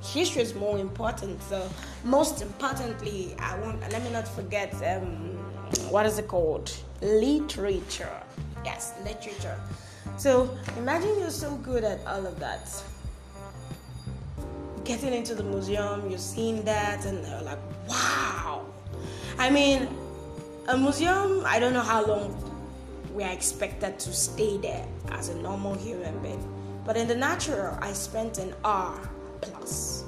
history 0.04 0.42
is 0.42 0.54
more 0.54 0.78
important. 0.78 1.42
So, 1.42 1.68
most 2.04 2.42
importantly, 2.42 3.34
I 3.38 3.58
want 3.58 3.80
let 3.92 4.02
me 4.02 4.10
not 4.10 4.28
forget 4.28 4.72
um, 4.84 5.38
what 5.90 6.06
is 6.06 6.18
it 6.18 6.28
called? 6.28 6.70
Literature. 7.00 8.22
Yes, 8.64 8.94
literature. 9.04 9.58
So, 10.16 10.56
imagine 10.76 11.18
you're 11.18 11.30
so 11.30 11.56
good 11.56 11.84
at 11.84 12.00
all 12.06 12.26
of 12.26 12.38
that. 12.40 12.70
Getting 14.84 15.14
into 15.14 15.34
the 15.34 15.42
museum, 15.42 16.08
you're 16.10 16.18
seeing 16.18 16.62
that, 16.64 17.04
and 17.06 17.24
they're 17.24 17.42
like, 17.42 17.58
wow. 17.88 18.66
I 19.38 19.50
mean, 19.50 19.88
a 20.68 20.76
museum, 20.76 21.42
I 21.46 21.58
don't 21.58 21.72
know 21.72 21.80
how 21.80 22.04
long 22.06 22.36
we 23.14 23.22
are 23.22 23.32
expected 23.32 23.98
to 23.98 24.12
stay 24.12 24.58
there 24.58 24.86
as 25.12 25.30
a 25.30 25.34
normal 25.36 25.74
human 25.74 26.18
being. 26.20 26.42
But 26.84 26.96
in 26.96 27.08
the 27.08 27.14
natural, 27.14 27.78
I 27.80 27.92
spent 27.92 28.38
an 28.38 28.54
hour 28.64 29.00
plus. 29.44 30.04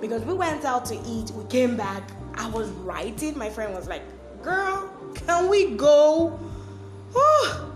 Because 0.00 0.22
we 0.24 0.34
went 0.34 0.64
out 0.64 0.84
to 0.86 0.94
eat, 1.06 1.30
we 1.32 1.44
came 1.44 1.76
back, 1.76 2.02
I 2.34 2.48
was 2.48 2.68
writing. 2.70 3.36
My 3.36 3.50
friend 3.50 3.74
was 3.74 3.88
like, 3.88 4.02
Girl, 4.42 4.90
can 5.14 5.48
we 5.48 5.72
go? 5.76 6.38
Oh, 7.14 7.72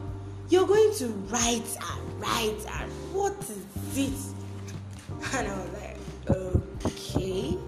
you're 0.49 0.67
going 0.67 0.95
to 0.95 1.09
write 1.09 1.77
and 1.93 2.21
write 2.21 2.67
and 2.81 2.91
what 3.13 3.39
is 3.41 3.65
this? 3.93 4.35
And 5.35 5.49
I 5.49 5.57
was 5.57 5.71
like, 5.73 5.97
okay. 6.31 7.59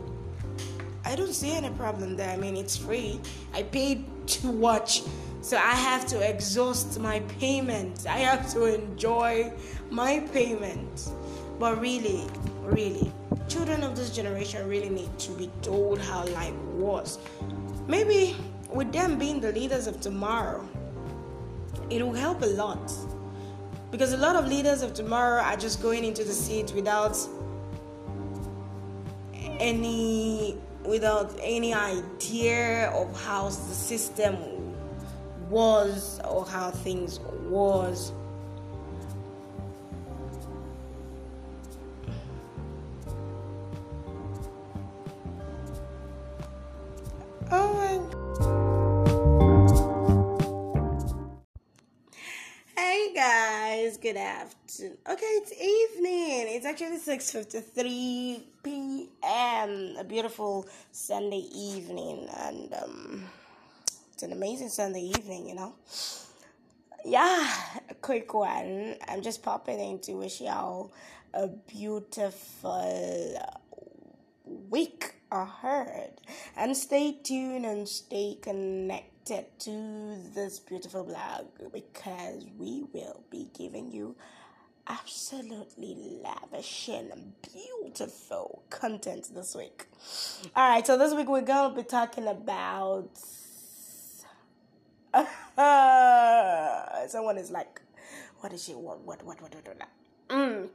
I 1.04 1.14
don't 1.14 1.32
see 1.32 1.52
any 1.52 1.70
problem 1.70 2.16
there. 2.16 2.30
I 2.30 2.36
mean, 2.36 2.56
it's 2.56 2.76
free. 2.76 3.20
I 3.54 3.62
paid 3.62 4.04
to 4.26 4.50
watch, 4.50 5.02
so 5.40 5.56
I 5.56 5.72
have 5.72 6.06
to 6.06 6.28
exhaust 6.28 6.98
my 6.98 7.20
payment. 7.40 8.06
I 8.08 8.18
have 8.18 8.50
to 8.52 8.64
enjoy 8.64 9.52
my 9.90 10.20
payment. 10.32 11.10
But 11.58 11.80
really, 11.80 12.26
really, 12.62 13.12
children 13.56 13.82
of 13.82 13.96
this 13.96 14.10
generation 14.10 14.68
really 14.68 14.90
need 14.90 15.18
to 15.18 15.32
be 15.32 15.50
told 15.62 15.98
how 15.98 16.26
life 16.26 16.52
was. 16.74 17.18
Maybe 17.86 18.36
with 18.68 18.92
them 18.92 19.18
being 19.18 19.40
the 19.40 19.50
leaders 19.50 19.86
of 19.86 19.98
tomorrow, 19.98 20.62
it 21.88 22.02
will 22.02 22.12
help 22.12 22.42
a 22.42 22.52
lot. 22.62 22.92
Because 23.90 24.12
a 24.12 24.18
lot 24.18 24.36
of 24.36 24.46
leaders 24.46 24.82
of 24.82 24.92
tomorrow 24.92 25.40
are 25.40 25.56
just 25.56 25.80
going 25.80 26.04
into 26.04 26.22
the 26.22 26.34
seat 26.34 26.70
without 26.74 27.16
any 29.58 30.58
without 30.84 31.32
any 31.40 31.72
idea 31.72 32.90
of 32.90 33.08
how 33.24 33.44
the 33.48 33.74
system 33.90 34.36
was 35.48 36.20
or 36.28 36.44
how 36.44 36.70
things 36.70 37.20
was 37.48 38.12
good 54.06 54.16
afternoon. 54.16 54.96
Okay 55.10 55.26
it's 55.26 55.50
evening. 55.50 56.46
It's 56.54 56.64
actually 56.64 56.98
6.53 56.98 58.40
p.m 58.62 59.96
a 59.98 60.04
beautiful 60.04 60.68
sunday 60.92 61.44
evening 61.52 62.28
and 62.38 62.72
um 62.74 63.24
it's 64.12 64.22
an 64.22 64.30
amazing 64.30 64.68
sunday 64.68 65.00
evening 65.00 65.48
you 65.48 65.56
know? 65.56 65.74
Yeah 67.04 67.52
a 67.90 67.94
quick 67.94 68.32
one. 68.32 68.94
I'm 69.08 69.22
just 69.22 69.42
popping 69.42 69.80
in 69.80 69.98
to 70.02 70.12
wish 70.12 70.40
y'all 70.40 70.92
a 71.34 71.48
beautiful 71.48 73.42
week 74.70 75.16
ahead. 75.32 76.20
And 76.56 76.76
stay 76.76 77.18
tuned 77.24 77.66
and 77.66 77.88
stay 77.88 78.38
connected 78.40 79.15
to 79.26 80.16
this 80.34 80.60
beautiful 80.60 81.02
blog 81.02 81.46
because 81.72 82.46
we 82.56 82.84
will 82.92 83.24
be 83.28 83.48
giving 83.58 83.90
you 83.90 84.14
absolutely 84.86 85.96
lavish 86.22 86.88
and 86.88 87.32
beautiful 87.42 88.62
content 88.70 89.28
this 89.34 89.56
week. 89.56 89.86
All 90.54 90.68
right, 90.68 90.86
so 90.86 90.96
this 90.96 91.12
week 91.12 91.28
we're 91.28 91.40
going 91.40 91.70
to 91.74 91.76
be 91.76 91.82
talking 91.82 92.28
about. 92.28 93.08
someone 97.10 97.36
is 97.36 97.50
like, 97.50 97.80
what 98.40 98.52
is 98.52 98.62
she? 98.62 98.74
What, 98.74 99.00
what, 99.00 99.24
what, 99.24 99.42
what, 99.42 99.52
what, 99.56 99.66
what? 99.66 99.88
Mm. 100.28 100.68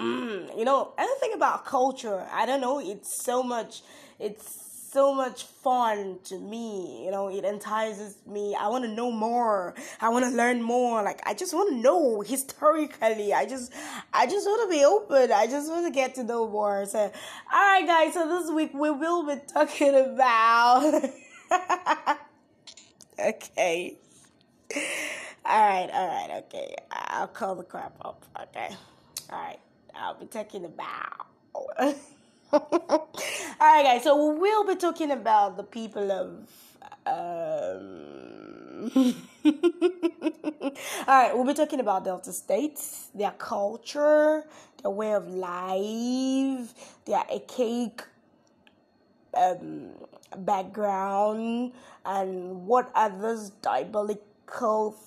Mm, 0.00 0.58
you 0.58 0.64
know, 0.64 0.94
anything 0.96 1.34
about 1.34 1.66
culture, 1.66 2.26
I 2.32 2.46
don't 2.46 2.60
know, 2.62 2.80
it's 2.80 3.22
so 3.22 3.42
much, 3.42 3.82
it's 4.18 4.73
so 4.94 5.12
much 5.12 5.42
fun 5.42 6.20
to 6.24 6.38
me. 6.38 7.04
You 7.04 7.10
know, 7.10 7.28
it 7.28 7.44
entices 7.44 8.16
me. 8.26 8.54
I 8.58 8.68
want 8.68 8.84
to 8.84 8.90
know 8.90 9.10
more. 9.10 9.74
I 10.00 10.08
want 10.08 10.24
to 10.24 10.30
learn 10.30 10.62
more. 10.62 11.02
Like, 11.02 11.20
I 11.26 11.34
just 11.34 11.52
want 11.52 11.70
to 11.70 11.76
know 11.76 12.20
historically. 12.20 13.34
I 13.34 13.44
just, 13.44 13.72
I 14.12 14.26
just 14.26 14.46
want 14.46 14.70
to 14.70 14.76
be 14.76 14.84
open. 14.84 15.32
I 15.32 15.46
just 15.48 15.68
want 15.68 15.84
to 15.86 15.92
get 15.92 16.14
to 16.14 16.22
know 16.22 16.48
more. 16.48 16.86
So, 16.86 16.98
all 17.00 17.10
right, 17.52 17.84
guys. 17.84 18.14
So 18.14 18.28
this 18.28 18.50
week 18.52 18.72
we 18.72 18.90
will 18.92 19.26
be 19.26 19.40
talking 19.52 19.96
about. 19.96 21.04
okay. 23.18 23.98
All 25.46 25.60
right, 25.60 25.90
all 25.92 26.08
right, 26.08 26.42
okay. 26.44 26.74
I'll 26.90 27.26
call 27.26 27.56
the 27.56 27.64
crap 27.64 27.96
up. 28.02 28.24
Okay. 28.40 28.70
All 29.30 29.38
right. 29.38 29.58
I'll 29.94 30.14
be 30.14 30.26
talking 30.26 30.64
about. 30.64 31.26
All 32.88 33.08
right, 33.60 33.82
guys. 33.84 34.04
So 34.04 34.32
we'll 34.38 34.64
be 34.64 34.76
talking 34.76 35.10
about 35.10 35.56
the 35.56 35.64
people 35.64 36.12
of. 36.12 36.48
Um... 37.04 38.34
All 39.44 41.20
right, 41.20 41.34
we'll 41.34 41.44
be 41.44 41.54
talking 41.54 41.80
about 41.80 42.04
Delta 42.04 42.32
states, 42.32 43.08
their 43.12 43.32
culture, 43.32 44.44
their 44.82 44.90
way 44.92 45.14
of 45.14 45.26
life, 45.28 46.74
their 47.06 47.24
archaic 47.28 48.04
um, 49.36 49.88
background, 50.38 51.72
and 52.04 52.66
what 52.66 52.92
others 52.94 53.50
diabolic 53.62 54.22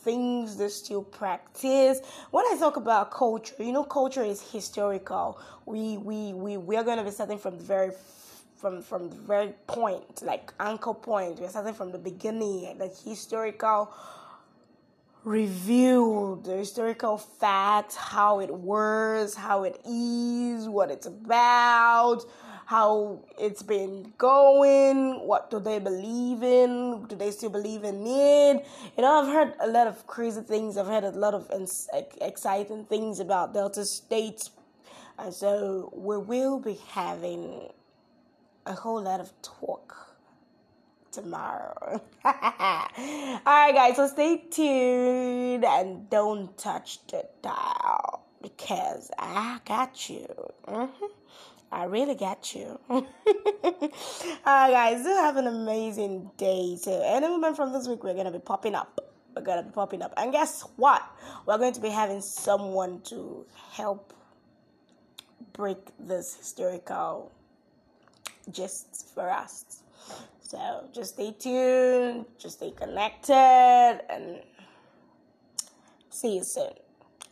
things 0.04 0.58
they 0.58 0.70
still 0.70 1.04
practice. 1.04 2.02
When 2.32 2.46
I 2.46 2.56
talk 2.60 2.78
about 2.78 3.12
culture, 3.12 3.56
you 3.60 3.72
know, 3.72 3.84
culture 3.84 4.24
is 4.24 4.42
historical. 4.42 5.40
We 5.66 5.98
we 5.98 6.34
we 6.34 6.58
we 6.58 6.76
are 6.78 6.84
going 6.84 6.98
to 6.98 7.04
be 7.04 7.12
starting 7.12 7.38
from 7.38 7.58
the 7.58 7.64
very 7.64 7.92
from 8.58 8.82
from 8.82 9.10
the 9.10 9.16
very 9.16 9.54
point, 9.68 10.22
like 10.22 10.54
anchor 10.60 10.94
point. 10.94 11.40
We're 11.40 11.50
starting 11.50 11.74
from 11.74 11.92
the 11.92 11.98
beginning, 11.98 12.78
the 12.78 12.88
historical 12.88 13.92
review, 15.24 16.42
the 16.44 16.56
historical 16.56 17.18
facts, 17.18 17.96
how 17.96 18.40
it 18.40 18.50
works, 18.50 19.36
how 19.36 19.64
it 19.64 19.80
is, 19.86 20.70
what 20.70 20.90
it's 20.90 21.06
about 21.06 22.24
how 22.68 23.18
it's 23.40 23.64
been 23.64 24.12
going, 24.18 25.26
what 25.26 25.50
do 25.50 25.58
they 25.58 25.80
believe 25.80 26.44
in, 26.44 27.06
do 27.08 27.16
they 27.16 27.32
still 27.32 27.50
believe 27.50 27.86
in 27.86 28.06
it? 28.06 28.68
You 28.98 29.04
know, 29.04 29.22
I've 29.22 29.34
heard 29.34 29.54
a 29.62 29.68
lot 29.68 29.88
of 29.88 30.06
crazy 30.06 30.42
things, 30.42 30.76
I've 30.76 30.88
heard 30.88 31.06
a 31.06 31.12
lot 31.12 31.34
of 31.34 31.50
exciting 32.20 32.84
things 32.84 33.22
about 33.22 33.54
Delta 33.54 33.86
State. 33.86 34.50
and 35.18 35.34
so 35.34 35.94
we 35.96 36.18
will 36.18 36.60
be 36.60 36.78
having 36.90 37.70
a 38.66 38.74
whole 38.74 39.02
lot 39.02 39.22
of 39.22 39.32
talk 39.42 39.96
tomorrow. 41.14 42.02
All 42.26 42.34
right, 42.34 43.74
guys, 43.74 43.96
so 43.96 44.08
stay 44.08 44.44
tuned 44.52 45.64
and 45.64 46.10
don't 46.10 46.58
touch 46.58 47.00
the 47.08 47.24
dial 47.42 48.26
because 48.42 49.10
I 49.18 49.62
got 49.66 50.10
you. 50.10 50.28
Mm-hmm. 50.68 51.06
I 51.72 51.84
really 51.84 52.16
get 52.16 52.56
you. 52.56 52.80
Alright, 52.90 53.06
guys, 54.46 55.04
do 55.04 55.10
have 55.10 55.36
an 55.36 55.48
amazing 55.48 56.32
day. 56.38 56.78
So, 56.80 57.02
any 57.04 57.28
moment 57.28 57.58
from 57.58 57.74
this 57.74 57.88
week, 57.88 58.04
we're 58.04 58.14
gonna 58.14 58.32
be 58.32 58.40
popping 58.40 58.74
up. 58.74 59.02
We're 59.36 59.42
gonna 59.42 59.64
be 59.64 59.72
popping 59.72 60.02
up, 60.02 60.14
and 60.18 60.32
guess 60.32 60.62
what? 60.78 61.04
We're 61.46 61.58
going 61.58 61.74
to 61.74 61.82
be 61.82 61.90
having 61.90 62.22
someone 62.22 63.02
to 63.06 63.46
help 63.72 64.14
break 65.54 65.78
this 66.00 66.36
historical 66.36 67.32
gist 68.50 69.10
for 69.14 69.30
us. 69.30 69.84
So, 70.40 70.88
just 70.94 71.16
stay 71.16 71.36
tuned, 71.38 72.26
just 72.40 72.58
stay 72.58 72.72
connected, 72.72 74.02
and 74.10 74.42
see 76.10 76.38
you 76.38 76.44
soon. 76.44 76.72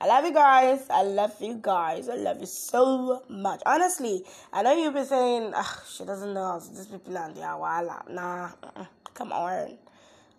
I 0.01 0.07
love 0.07 0.25
you 0.25 0.33
guys. 0.33 0.85
I 0.89 1.03
love 1.03 1.35
you 1.39 1.57
guys. 1.61 2.09
I 2.09 2.15
love 2.15 2.39
you 2.41 2.45
so 2.45 3.23
much. 3.29 3.61
Honestly, 3.65 4.23
I 4.51 4.61
know 4.61 4.73
you'll 4.73 4.91
be 4.91 5.05
saying, 5.05 5.53
she 5.89 6.03
doesn't 6.03 6.33
know 6.33 6.45
how 6.45 6.59
to 6.59 6.69
these 6.69 6.87
people 6.87 7.15
and 7.15 7.35
their 7.35 7.55
wala. 7.55 8.03
Nah, 8.09 8.49
come 9.13 9.31
on. 9.31 9.77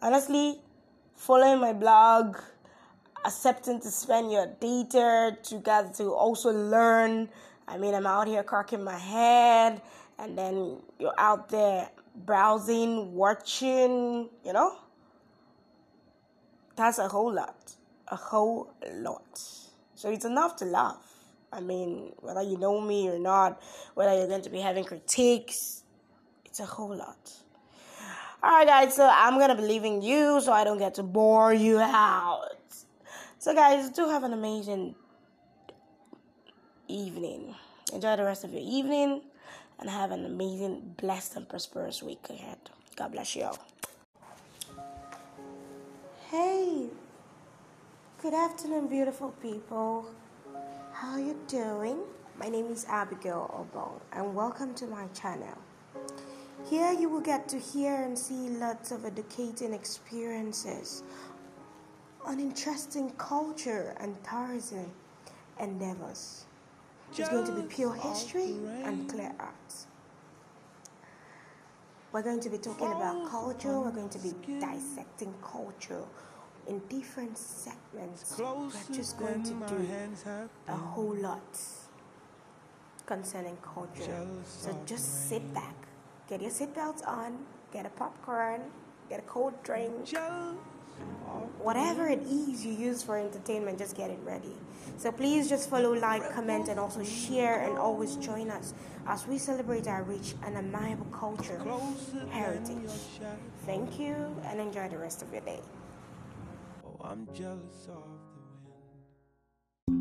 Honestly, 0.02 0.60
following 1.14 1.58
my 1.60 1.72
blog, 1.72 2.36
accepting 3.25 3.80
to 3.80 3.88
spend 3.88 4.30
your 4.30 4.46
data 4.60 5.36
to 5.42 5.58
get 5.60 5.94
to 5.94 6.12
also 6.12 6.50
learn. 6.50 7.28
I 7.66 7.78
mean, 7.78 7.94
I'm 7.94 8.06
out 8.06 8.28
here 8.28 8.42
cracking 8.42 8.84
my 8.84 8.98
head, 8.98 9.80
and 10.18 10.36
then 10.36 10.76
you're 10.98 11.18
out 11.18 11.48
there 11.48 11.88
browsing, 12.14 13.14
watching, 13.14 14.28
you 14.44 14.52
know? 14.52 14.76
That's 16.76 16.98
a 16.98 17.08
whole 17.08 17.32
lot 17.32 17.75
a 18.08 18.16
whole 18.16 18.72
lot. 18.94 19.40
So 19.94 20.10
it's 20.10 20.25
enough 20.25 20.56
to 20.56 20.64
laugh. 20.64 21.16
I 21.52 21.60
mean, 21.60 22.12
whether 22.20 22.42
you 22.42 22.58
know 22.58 22.80
me 22.80 23.08
or 23.08 23.18
not, 23.18 23.62
whether 23.94 24.14
you're 24.16 24.28
going 24.28 24.42
to 24.42 24.50
be 24.50 24.60
having 24.60 24.84
critiques, 24.84 25.84
it's 26.44 26.60
a 26.60 26.66
whole 26.66 26.94
lot. 26.94 27.32
Alright, 28.42 28.66
guys, 28.66 28.94
so 28.94 29.08
I'm 29.10 29.38
gonna 29.38 29.56
be 29.56 29.62
leaving 29.62 30.02
you 30.02 30.40
so 30.40 30.52
I 30.52 30.64
don't 30.64 30.78
get 30.78 30.94
to 30.94 31.02
bore 31.02 31.52
you 31.52 31.78
out. 31.78 32.50
So, 33.38 33.54
guys, 33.54 33.90
do 33.90 34.08
have 34.08 34.25
an 34.25 34.32
amazing 34.32 34.94
evening. 36.88 37.54
Enjoy 37.92 38.16
the 38.16 38.25
rest 38.25 38.44
of 38.44 38.52
your 38.52 38.62
evening 38.62 39.22
and 39.78 39.88
have 39.88 40.10
an 40.10 40.26
amazing, 40.26 40.94
blessed, 40.96 41.36
and 41.36 41.48
prosperous 41.48 42.02
week 42.02 42.26
ahead. 42.28 42.58
God 42.96 43.12
bless 43.12 43.36
you 43.36 43.44
all. 43.44 43.58
Hey. 46.30 46.88
Good 48.26 48.35
afternoon, 48.35 48.88
beautiful 48.88 49.30
people. 49.40 50.04
How 50.92 51.12
are 51.12 51.21
you 51.21 51.38
doing? 51.47 52.00
My 52.37 52.49
name 52.49 52.66
is 52.73 52.85
Abigail 52.88 53.47
Obong, 53.54 54.00
and 54.11 54.35
welcome 54.35 54.75
to 54.75 54.87
my 54.88 55.06
channel. 55.14 55.56
Here 56.68 56.90
you 56.90 57.09
will 57.09 57.21
get 57.21 57.49
to 57.50 57.56
hear 57.61 58.02
and 58.02 58.18
see 58.18 58.49
lots 58.49 58.90
of 58.90 59.04
educating 59.04 59.73
experiences 59.73 61.04
on 62.25 62.40
interesting 62.40 63.11
culture 63.11 63.95
and 64.00 64.16
tourism 64.25 64.90
endeavors. 65.61 66.47
It's 67.16 67.28
going 67.28 67.47
to 67.47 67.52
be 67.52 67.62
pure 67.62 67.95
history 67.95 68.56
and 68.83 69.09
clear 69.09 69.33
arts. 69.38 69.87
We're 72.11 72.23
going 72.23 72.40
to 72.40 72.50
be 72.50 72.59
talking 72.59 72.90
about 72.90 73.30
culture, 73.30 73.78
we're 73.78 73.92
going 73.92 74.09
to 74.09 74.18
be 74.18 74.33
dissecting 74.59 75.33
culture 75.45 76.02
in 76.68 76.80
different 76.88 77.38
segments. 77.38 78.38
We're 78.38 78.70
just 78.92 79.18
going 79.18 79.42
to 79.44 79.54
do 79.68 79.88
a 80.68 80.76
whole 80.76 81.14
lot 81.14 81.58
concerning 83.06 83.56
culture. 83.62 84.26
So 84.44 84.76
just 84.85 85.28
sit 85.28 85.54
back, 85.54 85.75
get 86.28 86.40
your 86.42 86.50
seatbelts 86.50 87.06
on, 87.06 87.38
get 87.73 87.87
a 87.87 87.90
popcorn, 87.90 88.62
get 89.08 89.20
a 89.20 89.23
cold 89.23 89.54
drink. 89.62 90.16
Whatever 91.61 92.08
it 92.08 92.23
is 92.23 92.64
you 92.64 92.73
use 92.73 93.02
for 93.02 93.18
entertainment, 93.18 93.78
just 93.78 93.96
get 93.96 94.11
it 94.11 94.18
ready. 94.25 94.56
So 94.96 95.12
please 95.12 95.49
just 95.49 95.68
follow, 95.68 95.92
like, 95.92 96.32
comment, 96.32 96.68
and 96.68 96.80
also 96.80 97.04
share, 97.04 97.61
and 97.61 97.76
always 97.76 98.16
join 98.16 98.50
us 98.50 98.73
as 99.06 99.26
we 99.26 99.37
celebrate 99.37 99.87
our 99.88 100.04
rich 100.04 100.35
and 100.44 100.56
admirable 100.56 101.06
culture 101.12 101.61
heritage. 102.30 102.90
Thank 103.66 103.99
you, 104.00 104.14
and 104.46 104.58
enjoy 104.58 104.88
the 104.88 104.96
rest 104.96 105.20
of 105.23 105.30
your 105.32 105.42
day. 105.42 105.61
I'm 107.08 107.28
jealous 107.32 107.86
of 107.86 108.02
the 108.34 108.40
wind. 108.66 109.96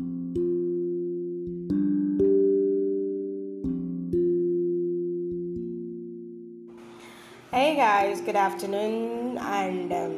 Hey 7.52 7.76
guys, 7.76 8.20
good 8.22 8.34
afternoon, 8.34 9.38
and 9.38 9.92
um, 9.92 10.16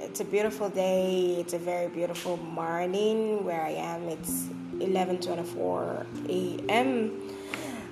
it's 0.00 0.20
a 0.20 0.24
beautiful 0.26 0.68
day. 0.68 1.36
It's 1.38 1.54
a 1.54 1.58
very 1.58 1.88
beautiful 1.88 2.36
morning 2.36 3.42
where 3.42 3.62
I 3.62 3.70
am. 3.70 4.02
It's 4.10 4.48
11:24 4.78 6.06
a.m. 6.28 7.12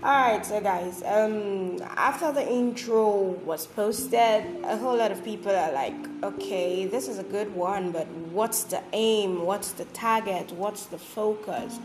All 0.00 0.10
right, 0.12 0.46
so 0.46 0.60
guys, 0.60 1.02
um, 1.04 1.82
after 1.96 2.30
the 2.30 2.48
intro 2.48 3.32
was 3.44 3.66
posted, 3.66 4.44
a 4.62 4.76
whole 4.76 4.96
lot 4.96 5.10
of 5.10 5.24
people 5.24 5.50
are 5.50 5.72
like, 5.72 5.96
"Okay, 6.22 6.86
this 6.86 7.08
is 7.08 7.18
a 7.18 7.24
good 7.24 7.52
one, 7.52 7.90
but 7.90 8.06
what's 8.30 8.62
the 8.62 8.80
aim? 8.92 9.44
What's 9.44 9.72
the 9.72 9.86
target? 9.86 10.52
What's 10.52 10.86
the 10.86 10.98
focus? 10.98 11.80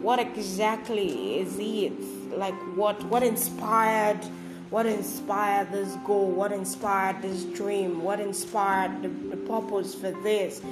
What 0.00 0.18
exactly 0.18 1.38
is 1.40 1.58
it? 1.58 1.92
Like, 2.34 2.58
what 2.76 3.04
what 3.04 3.22
inspired?" 3.22 4.24
what 4.70 4.86
inspired 4.86 5.72
this 5.72 5.96
goal, 6.06 6.30
what 6.30 6.52
inspired 6.52 7.20
this 7.22 7.42
dream, 7.42 8.04
what 8.04 8.20
inspired 8.20 9.02
the, 9.02 9.08
the 9.08 9.36
purpose 9.36 9.96
for 9.96 10.12
this. 10.22 10.62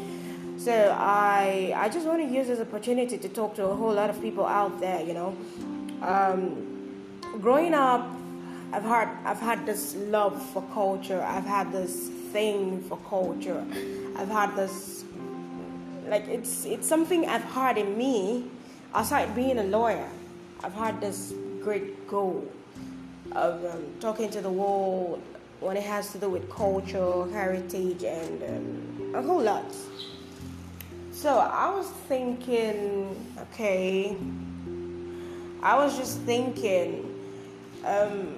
So 0.57 0.97
I 0.97 1.75
I 1.77 1.89
just 1.89 2.07
want 2.07 2.23
to 2.27 2.33
use 2.33 2.47
this 2.47 2.61
opportunity 2.61 3.19
to 3.19 3.29
talk 3.29 3.57
to 3.57 3.65
a 3.67 3.75
whole 3.75 3.93
lot 3.93 4.09
of 4.09 4.23
people 4.23 4.47
out 4.47 4.79
there. 4.81 5.03
You 5.03 5.15
know, 5.15 5.37
um, 6.01 6.78
growing 7.41 7.75
up, 7.75 8.09
I've 8.73 8.83
had 8.83 9.09
I've 9.25 9.41
had 9.41 9.65
this 9.67 9.95
love 9.97 10.43
for 10.53 10.63
culture. 10.75 11.23
I've 11.23 11.47
had 11.47 11.73
this 11.73 12.09
thing 12.33 12.83
for 12.83 12.99
culture. 13.09 13.65
I've 14.17 14.29
had 14.29 14.55
this 14.57 15.05
like 16.09 16.27
it's 16.29 16.65
it's 16.65 16.87
something 16.87 17.29
I've 17.29 17.45
had 17.45 17.79
in 17.79 17.97
me. 17.97 18.51
Aside 18.95 19.35
being 19.35 19.59
a 19.59 19.65
lawyer, 19.65 20.09
I've 20.65 20.75
had 20.75 21.01
this 21.01 21.35
great 21.63 22.09
goal 22.09 22.51
of 23.33 23.65
um, 23.65 23.85
talking 24.01 24.31
to 24.31 24.41
the 24.41 24.51
world 24.51 25.23
when 25.61 25.77
it 25.77 25.83
has 25.83 26.13
to 26.13 26.19
do 26.19 26.31
with 26.31 26.49
culture, 26.51 27.27
heritage, 27.33 28.03
and 28.05 28.43
um, 28.43 29.15
a 29.15 29.23
whole 29.23 29.43
lot. 29.43 29.75
So 31.13 31.37
I 31.39 31.69
was 31.75 31.89
thinking, 32.09 33.15
okay, 33.41 34.17
I 35.63 35.77
was 35.77 35.99
just 35.99 36.21
thinking, 36.21 37.08
um, 37.89 38.35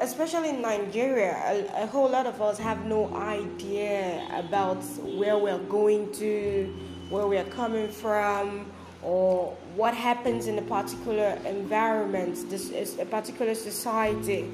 especially 0.00 0.50
in 0.50 0.62
Nigeria, 0.62 1.36
a, 1.44 1.82
a, 1.82 1.86
whole 1.86 2.08
lot 2.08 2.26
of 2.26 2.40
us 2.40 2.58
have 2.58 2.86
no 2.86 3.12
idea 3.14 4.26
about 4.32 4.82
where 5.18 5.36
we're 5.36 5.58
going 5.58 6.12
to, 6.12 6.74
where 7.10 7.26
we're 7.26 7.44
coming 7.44 7.88
from, 7.88 8.70
or 9.02 9.56
what 9.74 9.94
happens 9.94 10.46
in 10.46 10.58
a 10.58 10.62
particular 10.62 11.38
environment, 11.44 12.48
this 12.48 12.70
is 12.70 12.98
a 12.98 13.04
particular 13.04 13.54
society. 13.54 14.48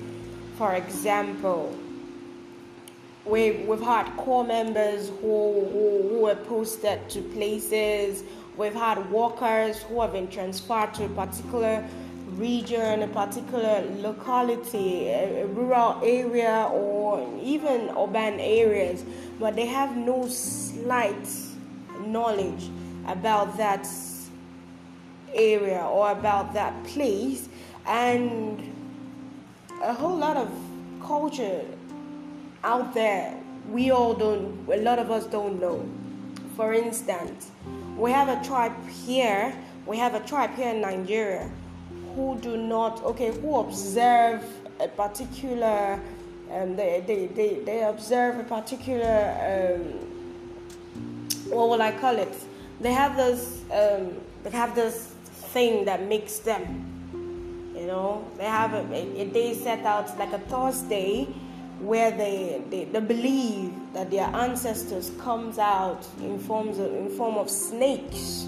For 0.57 0.75
example, 0.75 1.77
we, 3.25 3.65
we've 3.69 3.81
had 3.81 4.09
core 4.17 4.45
members 4.45 5.09
who, 5.21 5.67
who, 5.73 6.09
who 6.09 6.21
were 6.21 6.37
posted 6.37 7.09
to 7.11 7.21
places, 7.21 8.23
we've 8.57 8.75
had 8.75 9.11
workers 9.11 9.83
who 9.83 10.01
have 10.01 10.13
been 10.13 10.29
transferred 10.29 10.95
to 10.95 11.05
a 11.05 11.09
particular 11.11 11.87
region, 12.37 13.03
a 13.03 13.09
particular 13.09 13.83
locality, 13.97 15.09
a, 15.09 15.47
rural 15.47 16.01
area, 16.03 16.69
or 16.73 17.27
even 17.43 17.91
urban 17.97 18.39
areas, 18.41 19.05
but 19.41 19.57
they 19.57 19.67
have 19.67 19.97
no 19.97 20.27
slight 20.29 21.29
knowledge 22.07 22.71
about 23.07 23.57
that 23.57 23.87
area 25.35 25.83
or 25.85 26.11
about 26.13 26.55
that 26.55 26.73
place. 26.85 27.49
And 27.87 28.73
a 29.83 29.93
whole 29.93 30.17
lot 30.17 30.37
of 30.37 30.51
culture 31.03 31.65
out 32.65 32.95
there 32.95 33.39
we 33.71 33.91
all 33.91 34.15
don't 34.15 34.67
a 34.73 34.77
lot 34.77 34.99
of 34.99 35.11
us 35.11 35.27
don't 35.27 35.61
know. 35.61 35.89
For 36.57 36.73
instance 36.73 37.51
we 37.97 38.11
have 38.11 38.29
a 38.29 38.45
tribe 38.45 38.75
here 38.89 39.55
we 39.87 39.97
have 39.99 40.15
a 40.15 40.21
tribe 40.21 40.55
here 40.55 40.71
in 40.71 40.81
nigeria 40.81 41.51
who 42.17 42.37
do 42.41 42.57
not 42.57 43.01
okay 43.05 43.31
who 43.41 43.57
observe 43.61 44.43
a 44.81 44.89
particular 44.89 46.01
um, 46.53 46.77
they, 46.77 47.03
they, 47.07 47.27
they, 47.27 47.55
they 47.65 47.83
observe 47.83 48.39
a 48.39 48.45
particular 48.45 49.77
um, 49.77 49.81
what 51.51 51.69
will 51.69 51.83
i 51.83 51.93
call 51.93 52.17
it 52.17 52.35
they 52.81 52.93
have 52.93 53.17
this 53.17 53.63
um, 53.71 54.13
they 54.43 54.51
have 54.51 54.75
this 54.75 55.13
thing 55.57 55.87
that 55.87 56.07
makes 56.07 56.39
them. 56.41 56.63
You 57.75 57.87
know, 57.87 58.25
they 58.37 58.45
have 58.45 58.73
a, 58.75 59.21
a, 59.21 59.25
day 59.27 59.55
set 59.55 59.85
out 59.85 60.19
like 60.19 60.33
a 60.33 60.39
Thursday 60.39 61.25
where 61.81 62.11
they, 62.11 62.63
they, 62.71 62.85
they 62.85 63.01
believe 63.01 63.73
that 63.93 64.11
their 64.11 64.27
ancestors 64.27 65.11
comes 65.19 65.59
out 65.59 66.07
in 66.21 66.39
forms 66.39 66.79
of, 66.79 66.95
in 66.95 67.09
form 67.11 67.37
of 67.37 67.51
snakes. 67.51 68.47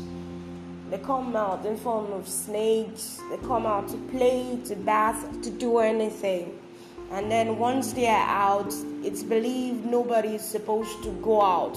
They 0.90 0.98
come 0.98 1.37
out 1.37 1.64
in 1.66 1.77
form 1.77 2.12
of 2.12 2.27
snakes. 2.29 3.20
They 3.31 3.37
come 3.46 3.66
out 3.66 3.88
to 3.88 3.96
play, 4.11 4.59
to 4.66 4.74
bath, 4.77 5.42
to 5.42 5.51
do 5.51 5.79
anything. 5.79 6.59
And 7.11 7.31
then 7.31 7.59
once 7.59 7.92
they 7.92 8.07
are 8.09 8.29
out, 8.29 8.72
it's 9.03 9.22
believed 9.22 9.85
nobody 9.85 10.35
is 10.37 10.42
supposed 10.42 11.03
to 11.05 11.11
go 11.22 11.42
out. 11.42 11.77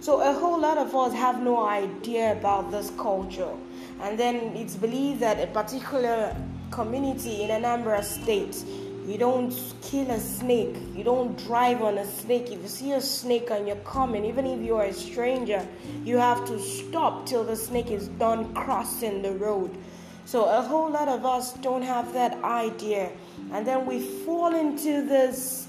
So 0.00 0.20
a 0.20 0.32
whole 0.32 0.60
lot 0.60 0.78
of 0.78 0.94
us 0.94 1.12
have 1.14 1.42
no 1.42 1.64
idea 1.66 2.32
about 2.32 2.70
this 2.70 2.90
culture 2.98 3.54
and 4.00 4.18
then 4.18 4.36
it's 4.56 4.76
believed 4.76 5.20
that 5.20 5.40
a 5.40 5.46
particular 5.46 6.36
community 6.70 7.42
in 7.42 7.50
Anambra 7.50 8.02
state 8.02 8.64
you 9.06 9.18
don't 9.18 9.54
kill 9.82 10.10
a 10.10 10.20
snake. 10.20 10.76
You 10.94 11.04
don't 11.04 11.36
drive 11.46 11.82
on 11.82 11.98
a 11.98 12.06
snake. 12.06 12.50
If 12.50 12.62
you 12.62 12.68
see 12.68 12.92
a 12.92 13.00
snake 13.00 13.50
and 13.50 13.66
you're 13.66 13.84
coming 13.84 14.24
even 14.24 14.46
if 14.46 14.60
you're 14.60 14.84
a 14.84 14.92
stranger 14.92 15.66
you 16.04 16.16
have 16.16 16.44
to 16.46 16.58
stop 16.58 17.26
till 17.26 17.44
the 17.44 17.56
snake 17.56 17.90
is 17.90 18.08
done 18.08 18.54
crossing 18.54 19.22
the 19.22 19.32
road. 19.32 19.76
So 20.24 20.46
a 20.46 20.62
whole 20.62 20.90
lot 20.90 21.08
of 21.08 21.26
us 21.26 21.52
don't 21.54 21.82
have 21.82 22.12
that 22.14 22.42
idea. 22.42 23.10
And 23.52 23.66
then 23.66 23.84
we 23.84 24.00
fall 24.00 24.54
into 24.54 25.06
this 25.06 25.66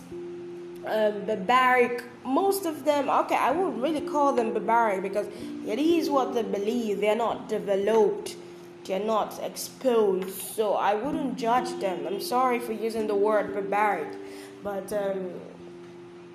um, 0.87 1.25
barbaric 1.25 2.03
most 2.23 2.67
of 2.67 2.85
them 2.85 3.09
okay 3.09 3.35
i 3.35 3.49
wouldn't 3.49 3.81
really 3.81 4.01
call 4.01 4.33
them 4.33 4.53
barbaric 4.53 5.01
because 5.01 5.25
it 5.65 5.79
is 5.79 6.09
what 6.09 6.33
they 6.33 6.43
believe. 6.43 7.01
They're 7.01 7.15
not 7.15 7.49
developed 7.49 8.35
they're 8.85 9.03
not 9.03 9.39
exposed 9.43 10.29
so 10.29 10.73
i 10.73 10.93
wouldn't 10.93 11.37
judge 11.37 11.69
them. 11.79 12.05
I'm 12.07 12.21
sorry 12.21 12.59
for 12.59 12.71
using 12.71 13.07
the 13.07 13.15
word 13.15 13.53
barbaric 13.53 14.09
but 14.63 14.91
um, 14.93 15.31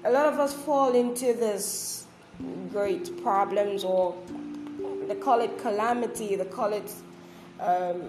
a 0.05 0.11
lot 0.11 0.27
of 0.27 0.39
us 0.39 0.53
fall 0.53 0.95
into 0.95 1.27
this 1.35 2.07
great 2.71 3.23
problems 3.23 3.85
or 3.85 4.15
they 5.07 5.15
call 5.15 5.41
it 5.41 5.59
calamity 5.59 6.37
they 6.37 6.45
call 6.45 6.73
it 6.73 6.93
um, 7.61 8.07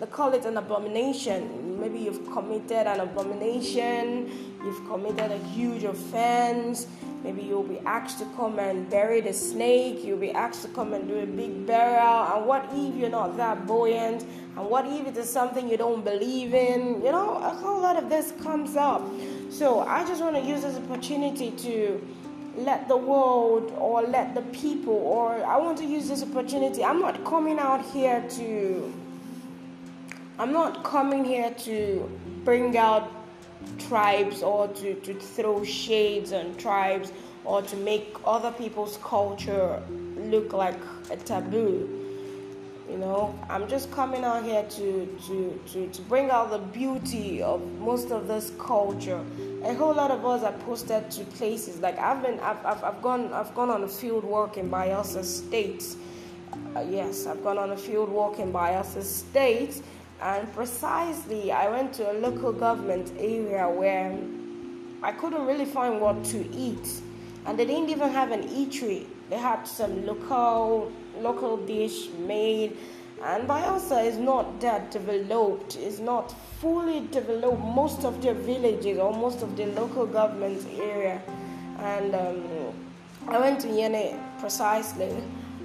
they 0.00 0.06
call 0.06 0.32
it 0.32 0.46
an 0.46 0.56
abomination. 0.56 1.78
Maybe 1.78 1.98
you've 1.98 2.24
committed 2.32 2.86
an 2.86 3.00
abomination 3.00 4.30
you've 4.64 4.86
committed 4.88 5.30
a 5.30 5.38
huge 5.38 5.84
offense 5.84 6.86
Maybe 7.22 7.42
you'll 7.42 7.62
be 7.62 7.80
asked 7.80 8.18
to 8.20 8.24
come 8.36 8.58
and 8.58 8.88
bury 8.88 9.20
the 9.20 9.32
snake. 9.32 10.02
You'll 10.02 10.18
be 10.18 10.32
asked 10.32 10.62
to 10.62 10.68
come 10.68 10.94
and 10.94 11.06
do 11.06 11.18
a 11.20 11.26
big 11.26 11.66
burial. 11.66 12.32
And 12.32 12.46
what 12.46 12.66
if 12.72 12.94
you're 12.94 13.10
not 13.10 13.36
that 13.36 13.66
buoyant? 13.66 14.22
And 14.56 14.66
what 14.66 14.86
if 14.86 15.06
it 15.06 15.16
is 15.16 15.28
something 15.28 15.68
you 15.68 15.76
don't 15.76 16.02
believe 16.02 16.54
in? 16.54 17.02
You 17.04 17.12
know, 17.12 17.36
a 17.36 17.50
whole 17.50 17.80
lot 17.80 18.02
of 18.02 18.08
this 18.08 18.32
comes 18.42 18.74
up. 18.74 19.02
So 19.50 19.80
I 19.80 20.06
just 20.06 20.22
want 20.22 20.36
to 20.36 20.42
use 20.42 20.62
this 20.62 20.76
opportunity 20.76 21.50
to 21.50 22.00
let 22.56 22.88
the 22.88 22.96
world 22.96 23.72
or 23.76 24.02
let 24.02 24.34
the 24.34 24.42
people, 24.42 24.94
or 24.94 25.44
I 25.44 25.56
want 25.58 25.78
to 25.78 25.84
use 25.84 26.08
this 26.08 26.22
opportunity. 26.22 26.82
I'm 26.82 27.00
not 27.00 27.24
coming 27.24 27.58
out 27.58 27.84
here 27.92 28.24
to, 28.36 28.92
I'm 30.38 30.52
not 30.52 30.84
coming 30.84 31.24
here 31.24 31.50
to 31.50 32.18
bring 32.44 32.76
out 32.76 33.19
tribes 33.78 34.42
or 34.42 34.68
to, 34.68 34.94
to 34.94 35.14
throw 35.14 35.64
shades 35.64 36.32
on 36.32 36.56
tribes 36.56 37.12
or 37.44 37.62
to 37.62 37.76
make 37.76 38.16
other 38.24 38.52
people's 38.52 38.98
culture 39.02 39.82
look 40.16 40.52
like 40.52 40.78
a 41.10 41.16
taboo. 41.16 41.96
You 42.88 42.98
know, 42.98 43.38
I'm 43.48 43.68
just 43.68 43.92
coming 43.92 44.24
out 44.24 44.42
here 44.42 44.64
to, 44.64 45.18
to, 45.28 45.60
to, 45.68 45.88
to 45.88 46.02
bring 46.02 46.28
out 46.30 46.50
the 46.50 46.58
beauty 46.58 47.40
of 47.40 47.62
most 47.78 48.10
of 48.10 48.26
this 48.26 48.52
culture. 48.58 49.24
A 49.62 49.74
whole 49.74 49.94
lot 49.94 50.10
of 50.10 50.26
us 50.26 50.42
are 50.42 50.58
posted 50.64 51.08
to 51.12 51.24
places 51.24 51.78
like 51.80 51.98
I've 52.00 52.20
been, 52.20 52.40
I've, 52.40 52.64
I've, 52.66 52.82
I've 52.82 53.00
gone, 53.00 53.32
I've 53.32 53.54
gone 53.54 53.70
on 53.70 53.84
a 53.84 53.88
field 53.88 54.24
work 54.24 54.56
in 54.56 54.68
Bayelsa 54.68 55.22
State. 55.22 55.84
Uh, 56.74 56.80
yes, 56.80 57.26
I've 57.26 57.44
gone 57.44 57.58
on 57.58 57.70
a 57.70 57.76
field 57.76 58.08
walk 58.08 58.40
in 58.40 58.52
Bayelsa 58.52 59.04
State, 59.04 59.82
and 60.20 60.52
precisely 60.52 61.50
I 61.50 61.68
went 61.70 61.92
to 61.94 62.10
a 62.10 62.14
local 62.14 62.52
government 62.52 63.12
area 63.18 63.68
where 63.68 64.16
I 65.02 65.12
couldn't 65.12 65.46
really 65.46 65.64
find 65.64 66.00
what 66.00 66.24
to 66.26 66.38
eat, 66.54 67.00
and 67.46 67.58
they 67.58 67.64
didn't 67.64 67.88
even 67.88 68.10
have 68.10 68.30
an 68.30 68.42
eatery. 68.48 69.06
They 69.30 69.38
had 69.38 69.64
some 69.64 70.04
local 70.04 70.92
local 71.20 71.56
dish 71.58 72.08
made. 72.26 72.76
And 73.22 73.46
Bayelsa 73.46 74.02
is 74.06 74.16
not 74.16 74.60
that 74.62 74.90
developed, 74.90 75.76
it's 75.76 75.98
not 75.98 76.34
fully 76.58 77.06
developed. 77.08 77.60
Most 77.60 78.04
of 78.04 78.22
the 78.22 78.32
villages 78.32 78.98
or 78.98 79.12
most 79.12 79.42
of 79.42 79.56
the 79.56 79.66
local 79.66 80.06
government 80.06 80.66
area, 80.78 81.20
and 81.78 82.14
um, 82.14 82.72
I 83.28 83.38
went 83.38 83.60
to 83.60 83.68
Yene 83.68 84.18
precisely, 84.40 85.22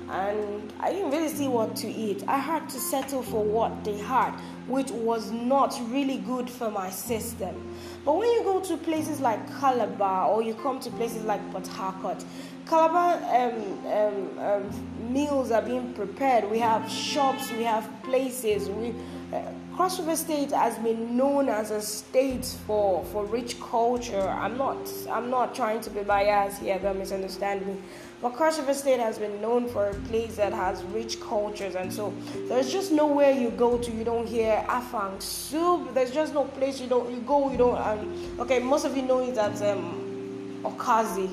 and 0.09 0.73
I 0.79 0.91
didn't 0.91 1.11
really 1.11 1.29
see 1.29 1.47
what 1.47 1.75
to 1.77 1.87
eat. 1.87 2.23
I 2.27 2.37
had 2.37 2.69
to 2.69 2.79
settle 2.79 3.23
for 3.23 3.43
what 3.43 3.83
they 3.83 3.97
had, 3.97 4.31
which 4.67 4.91
was 4.91 5.31
not 5.31 5.79
really 5.89 6.17
good 6.17 6.49
for 6.49 6.69
my 6.69 6.89
system. 6.89 7.55
But 8.03 8.17
when 8.17 8.29
you 8.29 8.43
go 8.43 8.61
to 8.61 8.77
places 8.77 9.19
like 9.19 9.47
Calabar 9.59 10.29
or 10.29 10.41
you 10.43 10.53
come 10.53 10.79
to 10.81 10.91
places 10.91 11.23
like 11.23 11.41
Port 11.51 11.67
Harcourt, 11.67 12.23
Calabar 12.67 13.15
um, 13.35 13.87
um, 13.87 14.39
um, 14.39 15.13
meals 15.13 15.51
are 15.51 15.61
being 15.61 15.93
prepared. 15.93 16.49
We 16.49 16.59
have 16.59 16.89
shops, 16.89 17.51
we 17.51 17.63
have 17.63 17.87
places. 18.03 18.69
We, 18.69 18.93
uh, 19.33 19.41
Cross 19.75 19.99
River 19.99 20.15
State 20.15 20.51
has 20.51 20.77
been 20.79 21.17
known 21.17 21.49
as 21.49 21.69
a 21.69 21.81
state 21.81 22.45
for, 22.65 23.03
for 23.05 23.25
rich 23.25 23.59
culture. 23.59 24.21
I'm 24.29 24.57
not 24.57 24.77
I'm 25.09 25.29
not 25.29 25.53
trying 25.53 25.81
to 25.81 25.89
be 25.89 26.01
biased 26.01 26.61
here. 26.61 26.79
Don't 26.79 26.97
misunderstand 26.97 27.67
me. 27.67 27.75
But 28.21 28.33
Cross 28.33 28.59
State 28.77 28.99
has 28.99 29.19
been 29.19 29.41
known 29.41 29.67
for 29.67 29.87
a 29.87 29.93
place 30.09 30.37
that 30.37 30.53
has 30.53 30.81
rich 30.83 31.19
cultures, 31.19 31.75
and 31.75 31.91
so 31.91 32.13
there's 32.47 32.71
just 32.71 32.91
nowhere 32.91 33.31
you 33.31 33.51
go 33.51 33.77
to 33.77 33.91
you 33.91 34.03
don't 34.03 34.27
hear 34.27 34.63
afang 34.67 35.21
soup. 35.21 35.93
There's 35.93 36.11
just 36.11 36.33
no 36.33 36.45
place 36.45 36.79
you 36.79 36.87
don't 36.87 37.11
you 37.11 37.21
go 37.21 37.51
you 37.51 37.57
don't. 37.57 37.77
Um, 37.77 38.39
okay, 38.39 38.59
most 38.59 38.85
of 38.85 38.95
you 38.95 39.03
know 39.03 39.19
it 39.19 39.37
as 39.37 39.61
um, 39.61 40.61
okazi 40.63 41.29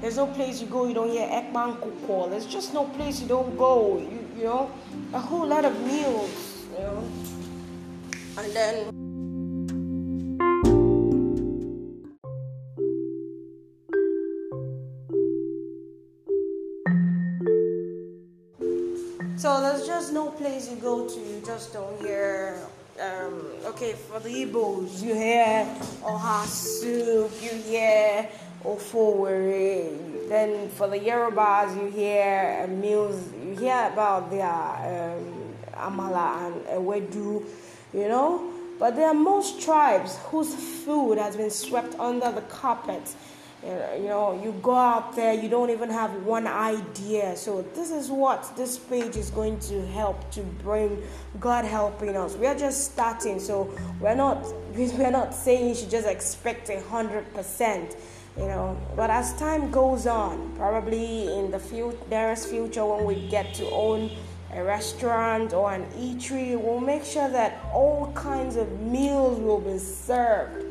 there's 0.00 0.16
no 0.16 0.26
place 0.26 0.62
you 0.62 0.66
go 0.66 0.86
you 0.86 0.94
don't 0.94 1.10
hear 1.10 1.28
ekman 1.28 1.76
kukol. 1.76 2.30
There's 2.30 2.46
just 2.46 2.72
no 2.72 2.84
place 2.84 3.20
you 3.20 3.28
don't 3.28 3.56
go. 3.56 3.98
You, 3.98 4.26
you 4.36 4.44
know, 4.44 4.70
a 5.12 5.20
whole 5.20 5.46
lot 5.46 5.66
of 5.66 5.78
meals. 5.84 6.64
You 6.72 6.78
know, 6.78 7.04
and 8.38 8.52
then. 8.56 9.09
So 19.50 19.60
there's 19.60 19.84
just 19.84 20.12
no 20.12 20.30
place 20.30 20.70
you 20.70 20.76
go 20.76 21.08
to, 21.08 21.18
you 21.18 21.42
just 21.44 21.72
don't 21.72 22.00
hear. 22.00 22.56
Um, 23.00 23.46
okay, 23.64 23.94
for 23.94 24.20
the 24.20 24.28
Igbos, 24.28 25.02
you 25.02 25.12
hear 25.12 25.66
oha 26.04 26.46
soup, 26.46 27.32
you 27.42 27.58
hear 27.62 28.28
ofe 28.64 28.92
Owerri. 28.94 30.28
Then 30.28 30.68
for 30.68 30.86
the 30.86 31.00
Yorubas, 31.00 31.74
you 31.82 31.90
hear 31.90 32.64
meals, 32.68 33.20
you 33.44 33.56
hear 33.56 33.90
about 33.92 34.30
their 34.30 34.46
um, 34.46 35.56
amala 35.74 36.46
and 36.46 36.64
ewedu, 36.66 37.44
you 37.92 38.06
know. 38.06 38.52
But 38.78 38.94
there 38.94 39.08
are 39.08 39.14
most 39.14 39.60
tribes 39.60 40.16
whose 40.26 40.54
food 40.54 41.18
has 41.18 41.36
been 41.36 41.50
swept 41.50 41.98
under 41.98 42.30
the 42.30 42.42
carpet. 42.42 43.02
Uh, 43.62 43.94
you 43.96 44.08
know, 44.08 44.40
you 44.42 44.52
go 44.62 44.74
out 44.74 45.14
there, 45.14 45.34
you 45.34 45.48
don't 45.48 45.68
even 45.68 45.90
have 45.90 46.10
one 46.24 46.46
idea. 46.46 47.36
So, 47.36 47.60
this 47.74 47.90
is 47.90 48.08
what 48.08 48.56
this 48.56 48.78
page 48.78 49.16
is 49.16 49.28
going 49.28 49.58
to 49.60 49.86
help 49.88 50.30
to 50.30 50.40
bring 50.40 51.02
God 51.38 51.66
helping 51.66 52.16
us. 52.16 52.36
We 52.36 52.46
are 52.46 52.56
just 52.56 52.92
starting, 52.92 53.38
so 53.38 53.70
we're 54.00 54.14
not 54.14 54.42
we're 54.74 55.10
not 55.10 55.34
saying 55.34 55.68
you 55.68 55.74
should 55.74 55.90
just 55.90 56.08
expect 56.08 56.70
a 56.70 56.80
hundred 56.80 57.32
percent 57.34 57.96
you 58.36 58.44
know 58.44 58.78
but 58.94 59.10
as 59.10 59.36
time 59.38 59.70
goes 59.70 60.06
on 60.06 60.52
probably 60.56 61.26
in 61.36 61.50
the 61.50 61.58
few 61.58 61.96
nearest 62.10 62.48
future 62.48 62.84
when 62.86 63.04
we 63.04 63.28
get 63.28 63.52
to 63.54 63.68
own 63.70 64.10
a 64.54 64.62
restaurant 64.62 65.52
or 65.52 65.72
an 65.72 65.84
eatery 65.92 66.60
we'll 66.60 66.80
make 66.80 67.04
sure 67.04 67.28
that 67.28 67.60
all 67.72 68.12
kinds 68.14 68.56
of 68.56 68.80
meals 68.80 69.38
will 69.40 69.60
be 69.60 69.78
served 69.78 70.64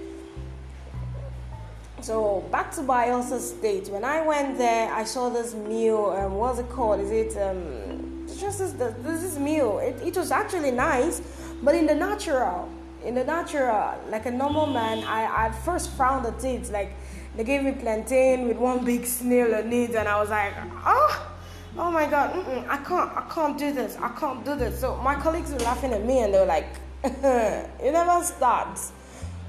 so 2.01 2.43
back 2.51 2.71
to 2.73 2.81
Bayelsa 2.81 3.39
State. 3.39 3.89
When 3.89 4.03
I 4.03 4.21
went 4.25 4.57
there, 4.57 4.91
I 4.93 5.03
saw 5.03 5.29
this 5.29 5.53
meal. 5.53 6.15
Um, 6.17 6.35
what's 6.35 6.59
it 6.59 6.69
called? 6.69 7.01
Is 7.01 7.11
it 7.11 7.37
um, 7.37 8.25
just 8.39 8.59
this, 8.59 8.71
this, 8.71 8.93
this 9.21 9.37
meal? 9.37 9.79
It, 9.79 10.01
it 10.05 10.17
was 10.17 10.31
actually 10.31 10.71
nice, 10.71 11.21
but 11.61 11.75
in 11.75 11.85
the 11.85 11.95
natural, 11.95 12.69
in 13.03 13.15
the 13.15 13.23
natural, 13.23 13.99
like 14.09 14.25
a 14.25 14.31
normal 14.31 14.67
man, 14.67 15.03
I 15.03 15.47
I 15.47 15.51
first 15.51 15.91
found 15.91 16.25
the 16.25 16.47
it 16.47 16.69
like 16.71 16.93
they 17.35 17.43
gave 17.43 17.63
me 17.63 17.71
plantain 17.71 18.47
with 18.47 18.57
one 18.57 18.83
big 18.85 19.05
snail 19.05 19.53
on 19.55 19.71
it, 19.71 19.95
and 19.95 20.07
I 20.07 20.19
was 20.19 20.29
like, 20.29 20.53
oh, 20.85 21.31
oh 21.77 21.91
my 21.91 22.05
god, 22.05 22.35
I 22.67 22.77
can't, 22.77 23.11
I 23.15 23.25
can't 23.33 23.57
do 23.57 23.71
this, 23.71 23.97
I 23.97 24.09
can't 24.09 24.43
do 24.43 24.55
this. 24.55 24.79
So 24.79 24.97
my 24.97 25.15
colleagues 25.15 25.51
were 25.51 25.59
laughing 25.59 25.93
at 25.93 26.05
me, 26.05 26.19
and 26.19 26.33
they 26.33 26.39
were 26.39 26.45
like, 26.45 26.67
it 27.03 27.91
never 27.93 28.23
stops. 28.23 28.91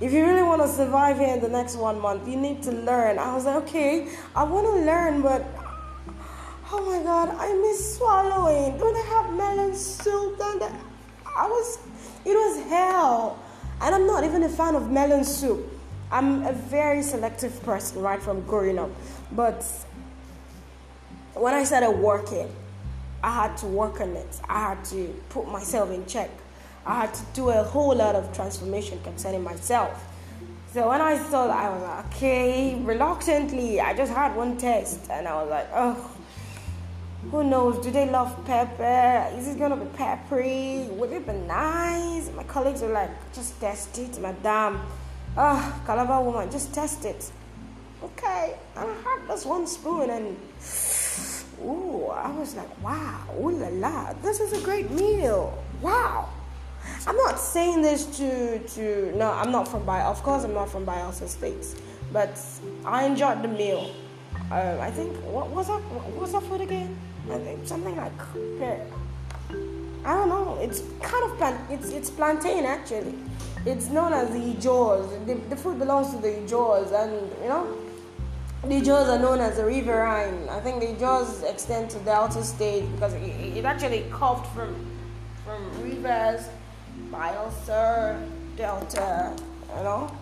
If 0.00 0.12
you 0.12 0.24
really 0.24 0.42
want 0.42 0.62
to 0.62 0.68
survive 0.68 1.18
here 1.18 1.34
in 1.34 1.40
the 1.40 1.48
next 1.48 1.76
one 1.76 2.00
month, 2.00 2.26
you 2.26 2.36
need 2.36 2.62
to 2.62 2.72
learn. 2.72 3.18
I 3.18 3.34
was 3.34 3.44
like, 3.44 3.56
okay, 3.64 4.08
I 4.34 4.44
want 4.44 4.66
to 4.66 4.72
learn, 4.86 5.20
but 5.20 5.44
oh 6.72 6.84
my 6.86 7.02
god, 7.02 7.36
I 7.38 7.52
miss 7.54 7.96
swallowing. 7.98 8.78
Don't 8.78 8.94
they 8.94 9.02
have 9.10 9.32
melon 9.34 9.74
soup? 9.74 10.38
Don't? 10.38 10.62
I 10.62 11.46
was, 11.46 11.78
it 12.24 12.30
was 12.32 12.64
hell. 12.68 13.38
And 13.82 13.94
I'm 13.94 14.06
not 14.06 14.24
even 14.24 14.42
a 14.42 14.48
fan 14.48 14.74
of 14.74 14.90
melon 14.90 15.22
soup. 15.22 15.60
I'm 16.10 16.46
a 16.46 16.52
very 16.52 17.02
selective 17.02 17.62
person 17.62 18.00
right 18.00 18.22
from 18.22 18.40
growing 18.46 18.78
up. 18.78 18.90
But 19.32 19.64
when 21.34 21.52
I 21.52 21.64
started 21.64 21.90
working, 21.90 22.50
I 23.22 23.34
had 23.34 23.56
to 23.58 23.66
work 23.66 24.00
on 24.00 24.16
it. 24.16 24.40
I 24.48 24.60
had 24.60 24.84
to 24.86 25.14
put 25.28 25.46
myself 25.46 25.90
in 25.90 26.06
check. 26.06 26.30
I 26.86 27.00
had 27.02 27.14
to 27.14 27.22
do 27.34 27.50
a 27.50 27.62
whole 27.62 27.94
lot 27.94 28.14
of 28.14 28.32
transformation 28.34 29.00
concerning 29.02 29.42
myself. 29.44 30.06
So 30.72 30.88
when 30.88 31.00
I 31.00 31.18
thought 31.18 31.50
I 31.50 31.68
was 31.68 31.82
like, 31.82 32.06
okay, 32.06 32.76
reluctantly, 32.76 33.80
I 33.80 33.92
just 33.92 34.12
had 34.12 34.36
one 34.36 34.56
test 34.56 35.10
and 35.10 35.26
I 35.26 35.34
was 35.34 35.50
like, 35.50 35.68
oh, 35.74 36.16
who 37.30 37.44
knows? 37.44 37.84
Do 37.84 37.90
they 37.90 38.08
love 38.08 38.44
pepper? 38.44 39.30
Is 39.36 39.48
it 39.48 39.58
gonna 39.58 39.76
be 39.76 39.86
peppery? 39.96 40.86
Would 40.90 41.12
it 41.12 41.26
be 41.26 41.32
nice? 41.32 42.30
My 42.32 42.44
colleagues 42.44 42.82
were 42.82 42.92
like, 42.92 43.10
just 43.34 43.60
test 43.60 43.98
it, 43.98 44.18
madam. 44.20 44.80
Oh, 45.36 45.82
Calabar 45.86 46.22
woman, 46.22 46.50
just 46.50 46.72
test 46.72 47.04
it. 47.04 47.30
Okay, 48.02 48.54
and 48.76 48.90
I 48.90 48.94
had 48.94 49.28
this 49.28 49.44
one 49.44 49.66
spoon 49.66 50.08
and 50.08 50.36
ooh, 51.62 52.06
I 52.06 52.30
was 52.30 52.54
like, 52.54 52.82
wow, 52.82 53.24
ooh 53.38 53.50
la 53.50 53.68
la, 53.68 54.12
this 54.22 54.40
is 54.40 54.52
a 54.52 54.64
great 54.64 54.90
meal. 54.90 55.62
Wow. 55.82 56.28
I'm 57.06 57.16
not 57.16 57.38
saying 57.38 57.82
this 57.82 58.04
to 58.18 58.58
to 58.58 59.16
no, 59.16 59.32
I'm 59.32 59.50
not 59.50 59.68
from 59.68 59.84
Bio. 59.84 60.06
Of 60.06 60.22
course, 60.22 60.44
I'm 60.44 60.54
not 60.54 60.70
from 60.70 60.84
Bayelsa 60.84 61.28
States, 61.28 61.76
but 62.12 62.38
I 62.84 63.04
enjoyed 63.04 63.42
the 63.42 63.48
meal. 63.48 63.90
Um, 64.50 64.80
I 64.80 64.90
think 64.90 65.16
what 65.24 65.50
was 65.50 65.68
that? 65.68 65.80
What 65.80 66.20
was 66.20 66.32
that 66.32 66.42
food 66.42 66.60
again? 66.60 66.96
I 67.30 67.38
think 67.38 67.66
something 67.66 67.96
like 67.96 68.12
I 70.04 70.14
don't 70.14 70.28
know. 70.28 70.58
It's 70.60 70.82
kind 71.00 71.24
of 71.24 71.36
plan. 71.36 71.58
It's 71.70 71.90
it's 71.90 72.10
plantain 72.10 72.64
actually. 72.64 73.14
It's 73.66 73.90
known 73.90 74.12
as 74.12 74.30
the 74.30 74.38
Ijaws. 74.38 75.26
The, 75.26 75.34
the 75.34 75.56
food 75.56 75.78
belongs 75.78 76.10
to 76.14 76.16
the 76.16 76.28
Ijaws, 76.28 76.92
and 76.92 77.12
you 77.42 77.48
know, 77.48 77.76
the 78.62 78.80
Ijaws 78.80 79.08
are 79.08 79.18
known 79.18 79.40
as 79.40 79.56
the 79.56 79.64
riverine. 79.66 80.48
I 80.48 80.60
think 80.60 80.80
the 80.80 80.86
Ijaws 80.86 81.42
extend 81.48 81.90
to 81.90 81.98
Delta 81.98 82.42
State 82.42 82.90
because 82.94 83.12
it, 83.14 83.58
it 83.58 83.64
actually 83.64 84.06
carved 84.10 84.46
from 84.54 84.74
from 85.44 85.70
rivers, 85.82 86.48
Bayelsa, 87.10 88.28
Delta, 88.56 89.36
you 89.76 89.82
know. 89.82 90.16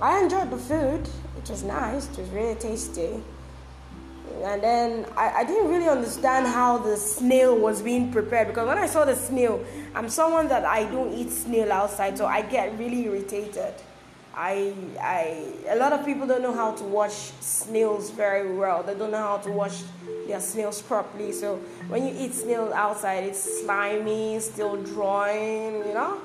I 0.00 0.22
enjoyed 0.22 0.50
the 0.50 0.58
food. 0.58 1.08
It 1.38 1.50
was 1.50 1.62
nice. 1.62 2.08
It 2.10 2.18
was 2.18 2.28
really 2.30 2.54
tasty. 2.54 3.22
And 4.42 4.62
then 4.62 5.06
I, 5.16 5.30
I 5.30 5.44
didn't 5.44 5.70
really 5.70 5.88
understand 5.88 6.46
how 6.46 6.78
the 6.78 6.96
snail 6.96 7.56
was 7.56 7.80
being 7.80 8.12
prepared 8.12 8.48
because 8.48 8.68
when 8.68 8.78
I 8.78 8.86
saw 8.86 9.04
the 9.04 9.16
snail, 9.16 9.64
I'm 9.94 10.08
someone 10.08 10.48
that 10.48 10.64
I 10.64 10.84
don't 10.84 11.12
eat 11.14 11.30
snail 11.30 11.72
outside, 11.72 12.18
so 12.18 12.26
I 12.26 12.42
get 12.42 12.78
really 12.78 13.06
irritated. 13.06 13.74
I, 14.36 14.74
I, 15.00 15.46
a 15.70 15.76
lot 15.76 15.94
of 15.94 16.04
people 16.04 16.26
don't 16.26 16.42
know 16.42 16.52
how 16.52 16.72
to 16.72 16.84
wash 16.84 17.32
snails 17.40 18.10
very 18.10 18.54
well. 18.54 18.82
They 18.82 18.94
don't 18.94 19.10
know 19.10 19.16
how 19.16 19.38
to 19.38 19.50
wash 19.50 19.82
their 20.28 20.40
snails 20.40 20.82
properly. 20.82 21.32
So 21.32 21.56
when 21.88 22.06
you 22.06 22.14
eat 22.14 22.34
snail 22.34 22.70
outside, 22.74 23.24
it's 23.24 23.62
slimy, 23.62 24.38
still 24.40 24.76
drying, 24.82 25.86
you 25.86 25.94
know. 25.94 26.20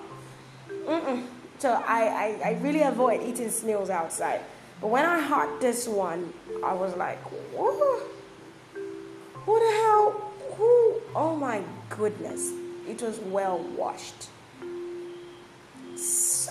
Mm-mm. 0.85 1.23
So 1.59 1.71
I, 1.71 2.37
I, 2.43 2.49
I 2.49 2.51
really 2.61 2.81
avoid 2.81 3.21
eating 3.21 3.49
snails 3.49 3.89
outside. 3.89 4.41
But 4.81 4.87
when 4.87 5.05
I 5.05 5.19
had 5.19 5.61
this 5.61 5.87
one, 5.87 6.33
I 6.65 6.73
was 6.73 6.95
like, 6.97 7.19
what? 7.53 8.07
What 9.45 9.59
the 9.59 9.77
hell? 9.83 10.31
Who? 10.57 11.01
Oh 11.15 11.35
my 11.35 11.61
goodness! 11.89 12.51
It 12.87 13.01
was 13.01 13.19
well 13.19 13.59
washed. 13.77 14.27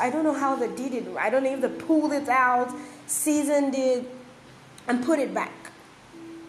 I 0.00 0.10
don't 0.10 0.24
know 0.24 0.32
how 0.32 0.56
they 0.56 0.68
did 0.68 0.94
it. 0.94 1.16
I 1.18 1.30
don't 1.30 1.44
know 1.44 1.52
if 1.52 1.60
they 1.60 1.68
pulled 1.68 2.12
it 2.12 2.28
out, 2.28 2.74
seasoned 3.06 3.74
it, 3.74 4.08
and 4.88 5.04
put 5.04 5.18
it 5.18 5.34
back. 5.34 5.52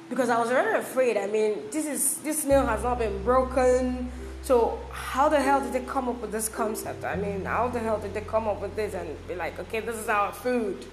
Because 0.09 0.29
I 0.29 0.39
was 0.39 0.49
very 0.49 0.77
afraid. 0.77 1.17
I 1.17 1.27
mean, 1.27 1.69
this 1.71 1.85
is 1.85 2.17
this 2.17 2.45
nail 2.45 2.65
has 2.65 2.83
not 2.83 2.99
been 2.99 3.23
broken. 3.23 4.11
So 4.41 4.79
how 4.91 5.29
the 5.29 5.39
hell 5.39 5.61
did 5.61 5.73
they 5.73 5.81
come 5.81 6.09
up 6.09 6.19
with 6.21 6.31
this 6.31 6.49
concept? 6.49 7.03
I 7.03 7.15
mean, 7.15 7.45
how 7.45 7.67
the 7.67 7.79
hell 7.79 7.99
did 7.99 8.13
they 8.13 8.21
come 8.21 8.47
up 8.47 8.61
with 8.61 8.75
this 8.75 8.93
and 8.93 9.15
be 9.27 9.35
like, 9.35 9.59
okay, 9.59 9.79
this 9.79 9.95
is 9.95 10.09
our 10.09 10.33
food, 10.33 10.85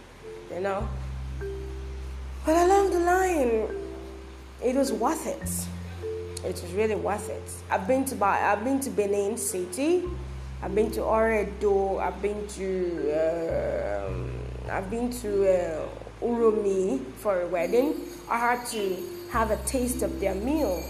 you 0.52 0.60
know? 0.60 0.86
But 2.44 2.56
along 2.56 2.90
the 2.90 3.00
line, 3.00 3.68
it 4.62 4.76
was 4.76 4.92
worth 4.92 5.26
it. 5.26 6.46
It 6.46 6.62
was 6.62 6.72
really 6.72 6.94
worth 6.94 7.28
it. 7.30 7.52
I've 7.70 7.86
been 7.86 8.04
to 8.06 8.24
I've 8.24 8.62
been 8.64 8.80
to 8.80 8.90
Benin 8.90 9.36
City. 9.36 10.04
I've 10.60 10.74
been 10.74 10.90
to 10.92 11.00
Oredo. 11.00 12.00
I've 12.02 12.20
been 12.20 12.46
to 12.48 14.06
um, 14.06 14.30
I've 14.68 14.90
been 14.90 15.10
to 15.22 15.48
uh, 15.48 15.88
Uromi 16.20 17.00
for 17.14 17.42
a 17.42 17.46
wedding. 17.46 17.94
I 18.28 18.38
had 18.38 18.66
to 18.68 18.96
have 19.30 19.52
a 19.52 19.56
taste 19.58 20.02
of 20.02 20.18
their 20.18 20.34
meal. 20.34 20.82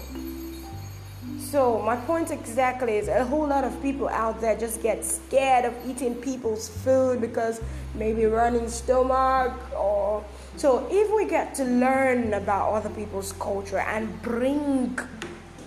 So 1.39 1.81
my 1.81 1.95
point 1.95 2.31
exactly 2.31 2.97
is 2.97 3.07
a 3.07 3.23
whole 3.23 3.47
lot 3.47 3.63
of 3.63 3.79
people 3.81 4.09
out 4.09 4.41
there 4.41 4.57
just 4.57 4.81
get 4.81 5.05
scared 5.05 5.65
of 5.65 5.73
eating 5.87 6.15
people's 6.15 6.67
food 6.69 7.21
because 7.21 7.61
maybe 7.95 8.25
running 8.25 8.69
stomach 8.69 9.53
or 9.75 10.23
so 10.57 10.87
if 10.91 11.11
we 11.15 11.27
get 11.27 11.55
to 11.55 11.63
learn 11.63 12.33
about 12.33 12.71
other 12.73 12.89
people's 12.89 13.33
culture 13.33 13.79
and 13.79 14.21
bring 14.21 14.97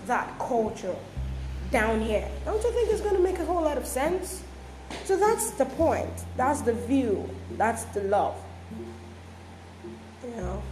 that 0.07 0.39
culture 0.39 0.95
down 1.73 2.01
here. 2.01 2.29
Don't 2.45 2.63
you 2.63 2.73
think 2.73 2.91
it's 2.91 3.01
going 3.01 3.17
to 3.17 3.23
make 3.23 3.39
a 3.39 3.45
whole 3.45 3.63
lot 3.63 3.79
of 3.79 3.87
sense? 3.87 4.43
So 5.05 5.17
that's 5.17 5.51
the 5.53 5.65
point. 5.65 6.13
That's 6.37 6.61
the 6.61 6.75
view. 6.75 7.29
That's 7.57 7.85
the 7.87 8.03
love. 8.03 8.37
You 10.23 10.37
know? 10.37 10.63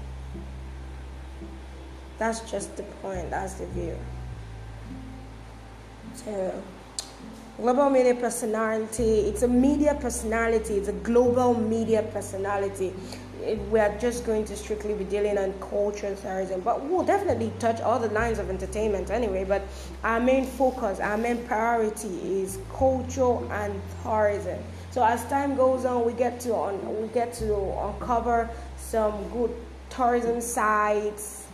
That's 2.19 2.41
just 2.51 2.77
the 2.77 2.83
point. 3.03 3.31
That's 3.31 3.55
the 3.55 3.67
view. 3.67 3.97
So, 6.15 6.63
global 7.57 7.89
media 7.89 8.15
personality, 8.15 9.21
it's 9.21 9.43
a 9.43 9.49
media 9.49 9.95
personality, 9.95 10.75
it's 10.75 10.89
a 10.89 10.93
global 10.93 11.55
media 11.55 12.03
personality 12.03 12.93
we 13.71 13.79
are 13.79 13.97
just 13.99 14.25
going 14.25 14.45
to 14.45 14.57
strictly 14.57 14.95
be 14.95 15.05
dealing 15.05 15.39
on 15.39 15.53
culture 15.61 16.07
and 16.07 16.17
tourism, 16.19 16.61
but 16.61 16.85
we'll 16.85 17.05
definitely 17.05 17.53
touch 17.59 17.81
all 17.81 17.99
the 17.99 18.09
lines 18.09 18.39
of 18.39 18.51
entertainment 18.51 19.11
anyway. 19.11 19.45
But 19.45 19.63
our 20.05 20.21
main 20.21 20.45
focus, 20.45 21.01
our 21.01 21.17
main 21.17 21.45
priority 21.45 22.43
is 22.43 22.59
culture 22.73 23.39
and 23.53 23.81
tourism. 24.03 24.59
So 24.91 25.05
as 25.05 25.25
time 25.27 25.57
goes 25.57 25.85
on, 25.85 26.05
we 26.05 26.13
get 26.13 26.41
to 26.41 26.55
on, 26.55 27.01
we 27.01 27.09
get 27.09 27.33
to 27.35 27.55
uncover 27.89 28.51
some 28.77 29.29
good 29.31 29.55
tourism 29.89 30.41
sites, 30.41 31.47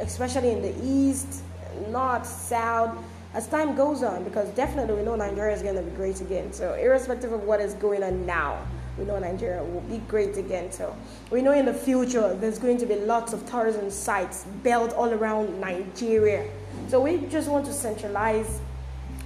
especially 0.00 0.50
in 0.50 0.62
the 0.62 0.74
east, 0.82 1.42
north, 1.88 2.26
south. 2.26 2.96
As 3.34 3.48
time 3.48 3.74
goes 3.74 4.02
on, 4.02 4.24
because 4.24 4.48
definitely 4.50 4.94
we 4.94 5.02
know 5.02 5.16
Nigeria 5.16 5.56
is 5.56 5.62
going 5.62 5.76
to 5.76 5.82
be 5.82 5.90
great 5.96 6.20
again. 6.20 6.52
So 6.52 6.74
irrespective 6.74 7.32
of 7.32 7.44
what 7.44 7.60
is 7.60 7.72
going 7.74 8.02
on 8.02 8.26
now 8.26 8.58
we 8.98 9.04
know 9.04 9.18
Nigeria 9.18 9.62
will 9.62 9.80
be 9.82 9.98
great 10.08 10.36
again. 10.36 10.70
So 10.70 10.94
we 11.30 11.40
know 11.42 11.52
in 11.52 11.64
the 11.66 11.74
future 11.74 12.34
there's 12.34 12.58
going 12.58 12.78
to 12.78 12.86
be 12.86 12.96
lots 12.96 13.32
of 13.32 13.48
tourism 13.48 13.90
sites 13.90 14.44
built 14.62 14.92
all 14.92 15.12
around 15.12 15.60
Nigeria. 15.60 16.48
So 16.88 17.00
we 17.00 17.18
just 17.26 17.48
want 17.48 17.66
to 17.66 17.72
centralize 17.72 18.60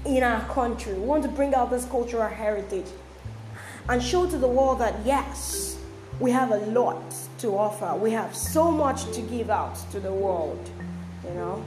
in 0.04 0.22
our 0.22 0.40
country. 0.52 0.94
We 0.94 1.00
want 1.00 1.22
to 1.24 1.28
bring 1.28 1.54
out 1.54 1.70
this 1.70 1.84
cultural 1.86 2.28
heritage 2.28 2.86
and 3.88 4.02
show 4.02 4.28
to 4.28 4.38
the 4.38 4.48
world 4.48 4.80
that 4.80 4.94
yes, 5.04 5.78
we 6.20 6.30
have 6.30 6.50
a 6.50 6.58
lot 6.66 7.14
to 7.38 7.56
offer. 7.56 7.94
We 7.96 8.12
have 8.12 8.34
so 8.34 8.70
much 8.70 9.04
to 9.12 9.20
give 9.20 9.50
out 9.50 9.76
to 9.90 10.00
the 10.00 10.12
world. 10.12 10.70
You 11.24 11.34
know. 11.34 11.64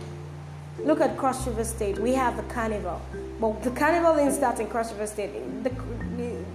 Look 0.83 1.01
at 1.01 1.17
Cross 1.17 1.45
River 1.47 1.65
State. 1.65 1.99
We 1.99 2.13
have 2.13 2.37
the 2.37 2.43
carnival. 2.43 3.01
But 3.39 3.61
the 3.63 3.71
carnival 3.71 4.15
didn't 4.15 4.33
start 4.33 4.59
in 4.59 4.67
Cross 4.67 4.93
River 4.93 5.07
State. 5.07 5.63
The, 5.63 5.71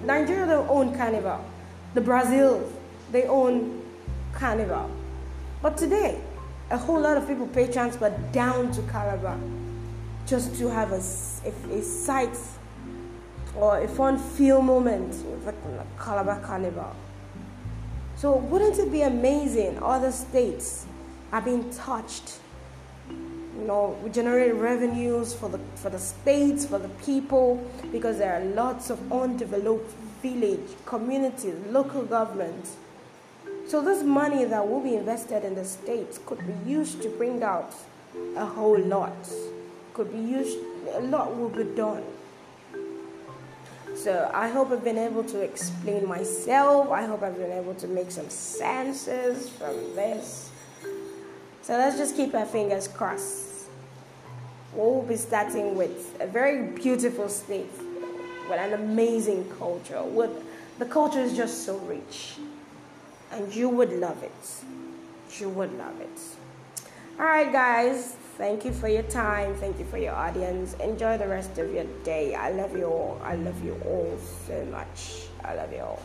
Nigeria, 0.05 0.47
they 0.47 0.55
own 0.55 0.97
Carnival. 0.97 1.45
The 1.95 2.01
Brazil, 2.01 2.71
they 3.11 3.25
own 3.25 3.83
Carnival. 4.33 4.90
But 5.62 5.77
today, 5.77 6.21
a 6.71 6.77
whole 6.79 7.01
lot 7.01 7.17
of 7.17 7.27
people 7.27 7.47
pay 7.47 7.71
transfer 7.71 8.11
down 8.33 8.73
to 8.73 8.83
Calabar 8.83 9.38
just 10.27 10.57
to 10.59 10.69
have 10.69 10.93
a, 10.93 11.03
a, 11.47 11.79
a 11.79 11.83
sight 11.83 12.37
or 13.55 13.81
a 13.81 13.88
fun 13.88 14.19
feel 14.19 14.61
moment 14.62 15.11
with 15.27 15.45
the 15.47 15.55
Calabar 15.99 16.40
Carnival. 16.40 16.95
So, 18.17 18.37
wouldn't 18.37 18.79
it 18.79 18.90
be 18.90 19.03
amazing? 19.03 19.83
Other 19.83 20.11
states 20.12 20.87
are 21.33 21.43
being 21.43 21.71
touched 21.71 22.38
you 23.59 23.67
know, 23.67 23.97
we 24.03 24.11
generate 24.11 24.55
revenues 24.55 25.35
for 25.35 25.49
the 25.49 25.59
for 25.77 25.90
the 25.90 25.99
states, 25.99 26.67
for 26.67 26.79
the 26.79 26.88
people, 27.07 27.64
because 27.93 28.19
there 28.19 28.35
are 28.35 28.45
lots 28.45 28.90
of 28.90 29.12
undeveloped 29.12 29.90
village, 30.23 30.69
communities, 30.87 31.55
local 31.69 32.03
governments. 32.03 32.77
So 33.67 33.81
this 33.81 34.03
money 34.03 34.45
that 34.45 34.69
will 34.69 34.81
be 34.81 34.95
invested 34.95 35.45
in 35.45 35.55
the 35.55 35.64
states 35.64 36.21
could 36.27 36.47
be 36.47 36.71
used 36.71 37.03
to 37.03 37.09
bring 37.09 37.43
out 37.43 37.73
a 38.37 38.45
whole 38.45 38.79
lot. 38.79 39.29
Could 39.95 40.12
be 40.12 40.19
used 40.19 40.59
a 40.93 41.01
lot 41.01 41.35
will 41.37 41.49
be 41.49 41.64
done. 41.64 42.03
So 43.95 44.31
I 44.35 44.49
hope 44.49 44.71
I've 44.73 44.85
been 44.85 44.99
able 44.99 45.25
to 45.25 45.40
explain 45.40 46.07
myself. 46.07 46.90
I 46.90 47.07
hope 47.07 47.23
I've 47.23 47.38
been 47.38 47.53
able 47.53 47.75
to 47.75 47.87
make 47.87 48.11
some 48.11 48.29
senses 48.29 49.49
from 49.49 49.77
this. 49.95 50.51
So 51.64 51.72
let's 51.79 51.96
just 51.96 52.14
keep 52.14 52.35
our 52.35 52.44
fingers 52.44 52.87
crossed. 52.88 53.68
We'll 54.74 55.00
be 55.00 55.16
starting 55.16 55.74
with 55.74 56.14
a 56.20 56.27
very 56.27 56.62
beautiful 56.72 57.27
state 57.31 57.70
with 58.50 58.59
an 58.59 58.74
amazing 58.74 59.50
culture. 59.59 60.03
With 60.03 60.31
the 60.79 60.85
culture 60.85 61.20
is 61.20 61.35
just 61.35 61.64
so 61.64 61.79
rich, 61.79 62.35
and 63.33 63.50
you 63.55 63.70
would 63.70 63.94
love 63.94 64.22
it. 64.22 65.40
You 65.40 65.48
would 65.48 65.72
love 65.79 65.98
it. 66.03 66.20
All 67.18 67.24
right, 67.24 67.50
guys. 67.50 68.14
Thank 68.37 68.66
you 68.66 68.72
for 68.72 68.88
your 68.88 69.05
time. 69.05 69.55
Thank 69.55 69.79
you 69.79 69.87
for 69.87 69.96
your 69.96 70.14
audience. 70.14 70.74
Enjoy 70.74 71.16
the 71.16 71.29
rest 71.29 71.57
of 71.57 71.72
your 71.72 71.87
day. 72.05 72.35
I 72.35 72.50
love 72.50 72.77
you 72.77 72.85
all. 72.85 73.18
I 73.24 73.37
love 73.37 73.64
you 73.64 73.81
all 73.87 74.18
so 74.46 74.66
much. 74.66 75.29
I 75.42 75.55
love 75.55 75.72
you 75.72 75.81
all. 75.81 76.03